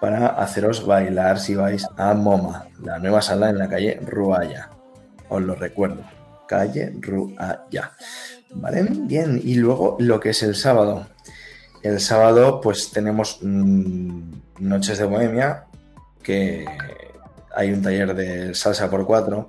para 0.00 0.26
haceros 0.26 0.84
bailar 0.84 1.38
si 1.38 1.54
vais 1.54 1.86
a 1.96 2.12
MoMA, 2.12 2.66
la 2.82 2.98
nueva 2.98 3.22
sala 3.22 3.48
en 3.48 3.58
la 3.58 3.68
calle 3.68 3.98
Ruaya. 4.02 4.70
Os 5.28 5.42
lo 5.42 5.54
recuerdo, 5.54 6.02
calle 6.46 6.94
Ruaya. 7.00 7.92
¿Vale? 8.54 8.86
Bien, 8.90 9.40
y 9.42 9.54
luego 9.54 9.96
lo 9.98 10.20
que 10.20 10.30
es 10.30 10.42
el 10.42 10.54
sábado. 10.54 11.06
El 11.82 12.00
sábado 12.00 12.60
pues 12.60 12.90
tenemos 12.90 13.38
mm, 13.42 14.20
Noches 14.60 14.98
de 14.98 15.04
Bohemia, 15.04 15.64
que 16.22 16.64
hay 17.54 17.72
un 17.72 17.82
taller 17.82 18.14
de 18.14 18.54
salsa 18.54 18.90
por 18.90 19.06
cuatro 19.06 19.46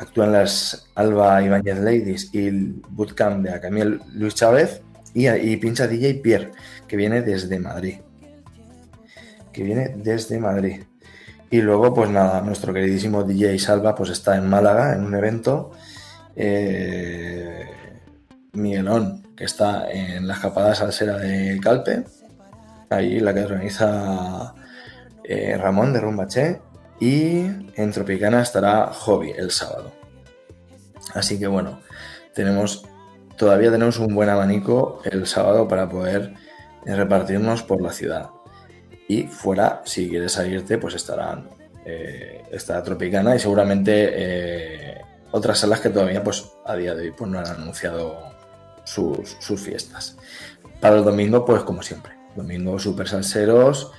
actúan 0.00 0.32
las 0.32 0.86
Alba 0.94 1.42
Ibáñez 1.42 1.78
Ladies 1.78 2.30
y 2.32 2.46
el 2.48 2.82
bootcamp 2.88 3.44
de 3.44 3.50
Acamiel 3.50 4.00
Luis 4.14 4.34
Chávez 4.34 4.80
y, 5.12 5.28
y, 5.28 5.56
pincha 5.58 5.86
DJ 5.86 6.14
Pierre, 6.14 6.52
que 6.88 6.96
viene 6.96 7.20
desde 7.20 7.58
Madrid. 7.58 7.98
Que 9.52 9.62
viene 9.62 9.94
desde 9.96 10.38
Madrid. 10.38 10.84
Y 11.50 11.60
luego, 11.60 11.92
pues 11.92 12.08
nada, 12.08 12.40
nuestro 12.40 12.72
queridísimo 12.72 13.24
DJ 13.24 13.58
Salva 13.58 13.94
pues 13.94 14.10
está 14.10 14.36
en 14.36 14.48
Málaga 14.48 14.94
en 14.94 15.04
un 15.04 15.14
evento. 15.14 15.72
Eh, 16.42 17.66
Miguelón, 18.54 19.34
que 19.36 19.44
está 19.44 19.90
en 19.90 20.26
la 20.26 20.34
escapada 20.34 20.74
salsera 20.74 21.18
de 21.18 21.60
Calpe, 21.60 22.04
ahí 22.88 23.20
la 23.20 23.34
que 23.34 23.44
organiza 23.44 24.54
eh, 25.22 25.58
Ramón 25.58 25.92
de 25.92 26.00
Rumbaché 26.00 26.62
y 26.98 27.40
en 27.74 27.92
Tropicana 27.92 28.40
estará 28.40 28.86
Hobby 28.86 29.32
el 29.36 29.50
sábado. 29.50 29.92
Así 31.14 31.38
que 31.38 31.46
bueno, 31.46 31.80
tenemos 32.34 32.86
todavía 33.36 33.70
tenemos 33.70 33.98
un 33.98 34.14
buen 34.14 34.30
abanico 34.30 35.02
el 35.04 35.26
sábado 35.26 35.68
para 35.68 35.90
poder 35.90 36.32
repartirnos 36.86 37.62
por 37.62 37.82
la 37.82 37.92
ciudad. 37.92 38.30
Y 39.08 39.24
fuera, 39.24 39.82
si 39.84 40.08
quieres 40.08 40.32
salirte, 40.32 40.78
pues 40.78 40.94
estarán 40.94 41.50
eh, 41.84 42.42
estará 42.50 42.82
Tropicana 42.82 43.34
y 43.34 43.38
seguramente 43.38 44.10
eh, 44.12 44.89
otras 45.32 45.58
salas 45.58 45.80
que 45.80 45.90
todavía 45.90 46.22
pues 46.22 46.44
a 46.66 46.74
día 46.76 46.94
de 46.94 47.04
hoy 47.04 47.12
pues, 47.12 47.30
no 47.30 47.38
han 47.38 47.46
anunciado 47.46 48.18
sus, 48.84 49.36
sus 49.38 49.60
fiestas. 49.60 50.16
Para 50.80 50.96
el 50.96 51.04
domingo, 51.04 51.44
pues 51.44 51.62
como 51.62 51.82
siempre, 51.82 52.12
domingo 52.34 52.78
super 52.78 53.08
salseros, 53.08 53.92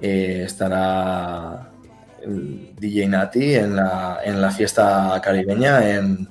eh, 0.00 0.42
estará 0.44 1.70
DJ 2.26 3.08
Nati 3.08 3.54
en 3.54 3.76
la, 3.76 4.20
en 4.24 4.40
la 4.40 4.50
fiesta 4.50 5.20
caribeña 5.22 5.90
en, 5.90 6.28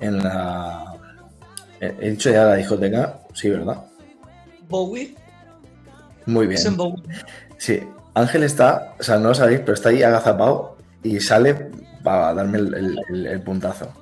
en 0.00 0.18
la. 0.22 0.94
He 1.80 2.10
dicho 2.10 2.30
ya 2.30 2.44
la 2.44 2.56
discoteca, 2.56 3.20
sí, 3.34 3.50
¿verdad? 3.50 3.84
Bowie. 4.68 5.14
Muy 6.26 6.46
bien. 6.46 6.60
Sí, 7.56 7.80
Ángel 8.14 8.42
está, 8.42 8.94
o 8.98 9.02
sea, 9.02 9.18
no 9.18 9.28
lo 9.28 9.34
sabéis, 9.34 9.60
pero 9.60 9.74
está 9.74 9.90
ahí 9.90 10.02
agazapado 10.02 10.76
y 11.02 11.20
sale 11.20 11.70
para 12.02 12.34
darme 12.34 12.58
el, 12.58 13.42
puntazo. 13.44 13.92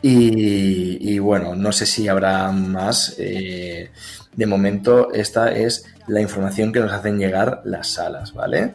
Y, 0.00 1.18
bueno, 1.18 1.54
no 1.54 1.72
sé 1.72 1.86
si 1.86 2.08
habrá 2.08 2.50
más. 2.50 3.14
Eh, 3.18 3.90
de 4.34 4.46
momento, 4.46 5.12
esta 5.12 5.52
es 5.52 5.84
la 6.08 6.20
información 6.20 6.72
que 6.72 6.80
nos 6.80 6.92
hacen 6.92 7.18
llegar 7.18 7.62
las 7.64 7.88
salas, 7.88 8.32
¿vale? 8.32 8.74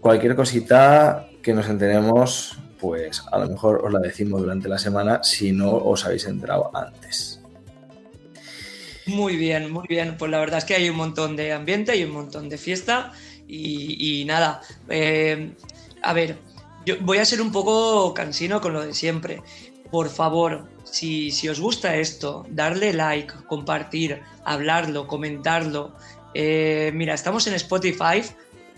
Cualquier 0.00 0.36
cosita 0.36 1.28
que 1.42 1.54
nos 1.54 1.68
enteremos, 1.68 2.58
pues 2.78 3.22
a 3.30 3.38
lo 3.38 3.48
mejor 3.48 3.82
os 3.84 3.92
la 3.92 4.00
decimos 4.00 4.40
durante 4.40 4.68
la 4.68 4.78
semana 4.78 5.22
si 5.22 5.52
no 5.52 5.70
os 5.72 6.04
habéis 6.04 6.26
enterado 6.26 6.70
antes. 6.74 7.40
Muy 9.06 9.36
bien, 9.36 9.70
muy 9.70 9.86
bien. 9.88 10.16
Pues 10.18 10.30
la 10.30 10.38
verdad 10.38 10.58
es 10.58 10.64
que 10.64 10.74
hay 10.74 10.90
un 10.90 10.96
montón 10.96 11.36
de 11.36 11.52
ambiente 11.52 11.96
y 11.96 12.04
un 12.04 12.10
montón 12.10 12.48
de 12.48 12.58
fiesta. 12.58 13.12
Y, 13.48 14.24
nada, 14.26 14.60
eh, 14.88 15.52
a 16.02 16.12
ver, 16.12 16.36
yo 16.86 16.94
voy 17.00 17.18
a 17.18 17.24
ser 17.24 17.42
un 17.42 17.52
poco 17.52 18.14
cansino 18.14 18.60
con 18.60 18.72
lo 18.72 18.86
de 18.86 18.94
siempre. 18.94 19.42
Por 19.90 20.08
favor, 20.08 20.68
si, 20.84 21.30
si 21.30 21.48
os 21.48 21.60
gusta 21.60 21.96
esto, 21.96 22.46
darle 22.48 22.92
like, 22.92 23.34
compartir, 23.46 24.22
hablarlo, 24.44 25.06
comentarlo. 25.06 25.92
Eh, 26.32 26.92
mira, 26.94 27.14
estamos 27.14 27.46
en 27.48 27.54
Spotify 27.54 28.22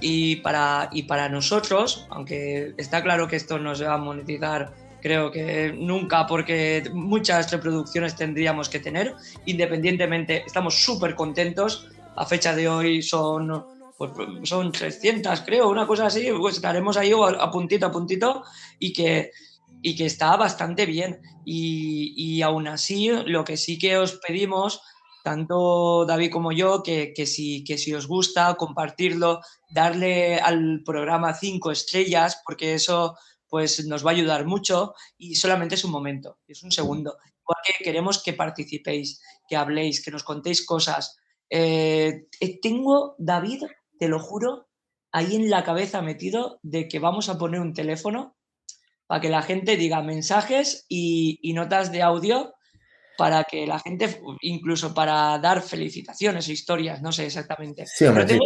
y 0.01 0.37
para, 0.37 0.89
y 0.91 1.05
para 1.05 1.29
nosotros, 1.29 2.07
aunque 2.11 2.75
está 2.77 3.03
claro 3.03 3.29
que 3.29 3.37
esto 3.37 3.59
no 3.59 3.75
se 3.75 3.85
va 3.85 3.95
a 3.95 3.99
monetizar 3.99 4.73
creo 5.01 5.31
que 5.31 5.73
nunca, 5.77 6.27
porque 6.27 6.85
muchas 6.93 7.51
reproducciones 7.51 8.17
tendríamos 8.17 8.69
que 8.69 8.81
tener. 8.81 9.15
Independientemente, 9.47 10.43
estamos 10.47 10.83
súper 10.83 11.15
contentos. 11.15 11.89
A 12.17 12.27
fecha 12.27 12.55
de 12.55 12.69
hoy 12.69 13.03
son, 13.03 13.65
pues, 13.99 14.13
son 14.45 14.73
300, 14.73 15.41
creo, 15.43 15.69
una 15.69 15.87
cosa 15.87 16.07
así. 16.07 16.29
Pues 16.39 16.57
estaremos 16.57 16.97
ahí 16.97 17.13
a 17.13 17.51
puntito 17.51 17.87
a 17.87 17.93
puntito 17.93 18.45
y 18.79 18.93
que, 18.93 19.33
y 19.83 19.97
que 19.97 20.07
está 20.07 20.37
bastante 20.37 20.87
bien. 20.87 21.21
Y, 21.45 22.15
y 22.17 22.43
aún 22.43 22.69
así, 22.69 23.11
lo 23.27 23.45
que 23.45 23.57
sí 23.57 23.79
que 23.79 23.99
os 23.99 24.21
pedimos 24.27 24.81
tanto 25.29 26.07
David 26.07 26.31
como 26.31 26.53
yo, 26.53 26.83
que, 26.83 27.13
que, 27.13 27.27
si, 27.27 27.63
que 27.63 27.77
si 27.77 27.93
os 27.93 28.07
gusta, 28.07 28.55
compartirlo, 28.55 29.41
darle 29.69 30.37
al 30.39 30.83
programa 30.85 31.35
cinco 31.35 31.71
estrellas, 31.71 32.41
porque 32.47 32.73
eso 32.73 33.15
pues 33.47 33.87
nos 33.87 34.07
va 34.07 34.11
a 34.11 34.15
ayudar 34.15 34.47
mucho 34.47 34.95
y 35.17 35.35
solamente 35.35 35.75
es 35.75 35.85
un 35.85 35.91
momento, 35.91 36.39
es 36.47 36.63
un 36.63 36.71
segundo. 36.71 37.19
Porque 37.45 37.73
queremos 37.83 38.23
que 38.23 38.35
participéis, 38.35 39.21
que 39.49 39.57
habléis, 39.57 40.03
que 40.03 40.11
nos 40.11 40.23
contéis 40.23 40.65
cosas. 40.65 41.19
Eh, 41.51 42.27
eh, 42.41 42.61
tengo, 42.61 43.15
David, 43.19 43.65
te 43.99 44.09
lo 44.09 44.19
juro, 44.19 44.69
ahí 45.13 45.37
en 45.37 45.51
la 45.51 45.65
cabeza 45.65 46.03
metido 46.03 46.59
de 46.63 46.89
que 46.89 46.99
vamos 46.99 47.29
a 47.29 47.39
poner 47.39 47.61
un 47.61 47.75
teléfono 47.75 48.37
para 49.07 49.21
que 49.21 49.31
la 49.31 49.43
gente 49.43 49.77
diga 49.77 50.03
mensajes 50.03 50.85
y, 50.89 51.41
notas 51.55 51.91
de 51.91 52.03
audio 52.03 52.55
para 53.17 53.43
que 53.45 53.67
la 53.67 53.81
gente, 53.81 54.21
incluso 54.43 54.95
para 54.95 55.39
dar 55.39 55.61
felicitaciones 55.61 56.47
o 56.47 56.53
historias, 56.53 57.03
no 57.03 57.11
sé 57.11 57.27
exactamente. 57.27 57.85
Sí, 57.87 58.05
hombre, 58.05 58.39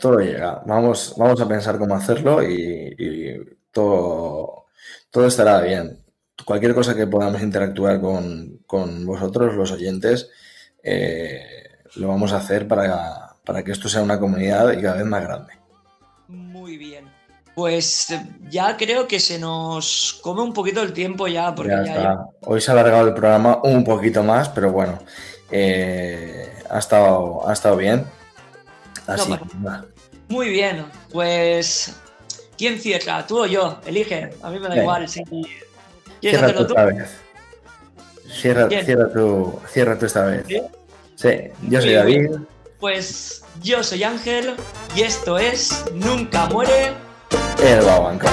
todo, 0.00 0.18
llega. 0.18 0.60
Vamos, 0.66 1.14
vamos 1.16 1.40
a 1.40 1.46
pensar 1.46 1.78
cómo 1.78 1.94
hacerlo 1.94 2.42
y 2.42 3.38
todo, 3.70 4.66
todo 5.10 5.26
estará 5.26 5.60
bien. 5.60 6.04
Cualquier 6.44 6.74
cosa 6.74 6.94
que 6.94 7.06
podamos 7.06 7.42
interactuar 7.42 8.00
con, 8.00 9.06
vosotros, 9.06 9.54
los 9.54 9.72
oyentes, 9.72 10.30
eh, 10.82 11.42
lo 11.96 12.08
vamos 12.08 12.32
a 12.32 12.38
hacer 12.38 12.68
para, 12.68 13.27
para 13.48 13.64
que 13.64 13.72
esto 13.72 13.88
sea 13.88 14.02
una 14.02 14.20
comunidad 14.20 14.70
y 14.72 14.82
cada 14.82 14.96
vez 14.96 15.06
más 15.06 15.22
grande. 15.22 15.54
Muy 16.28 16.76
bien. 16.76 17.06
Pues 17.54 18.14
ya 18.50 18.76
creo 18.76 19.08
que 19.08 19.18
se 19.18 19.38
nos 19.38 20.20
come 20.22 20.42
un 20.42 20.52
poquito 20.52 20.82
el 20.82 20.92
tiempo 20.92 21.26
ya. 21.28 21.54
Porque 21.54 21.74
Hoy 22.42 22.60
se 22.60 22.70
ha 22.70 22.74
alargado 22.74 23.08
el 23.08 23.14
programa 23.14 23.60
un 23.64 23.84
poquito 23.84 24.22
más, 24.22 24.50
pero 24.50 24.70
bueno, 24.70 24.98
eh, 25.50 26.62
ha, 26.68 26.78
estado, 26.78 27.48
ha 27.48 27.54
estado 27.54 27.78
bien. 27.78 28.04
Así. 29.06 29.32
muy 30.28 30.50
bien, 30.50 30.84
pues 31.10 31.96
¿Quién 32.58 32.78
cierra? 32.78 33.26
¿Tú 33.26 33.44
o 33.44 33.46
yo? 33.46 33.80
Elige. 33.86 34.30
A 34.42 34.50
mí 34.50 34.58
me 34.58 34.68
da 34.68 34.76
igual. 34.76 35.08
Si... 35.08 35.22
¿Quieres 35.24 35.48
cierra 36.20 36.46
hacerlo 36.48 36.66
tú? 36.66 36.74
Esta 36.74 36.84
vez. 36.84 37.08
Cierra, 38.30 38.68
cierra, 38.68 39.10
tú, 39.10 39.60
cierra 39.72 39.98
tú 39.98 40.04
esta 40.04 40.26
vez. 40.26 40.44
¿Sí? 41.14 41.30
yo 41.70 41.80
soy 41.80 41.94
David. 41.94 42.30
Pues 42.80 43.42
yo 43.60 43.82
soy 43.82 44.04
Ángel 44.04 44.54
y 44.94 45.02
esto 45.02 45.36
es 45.36 45.84
Nunca 45.94 46.46
muere 46.46 46.92
el 47.60 47.84
Babanca. 47.84 48.30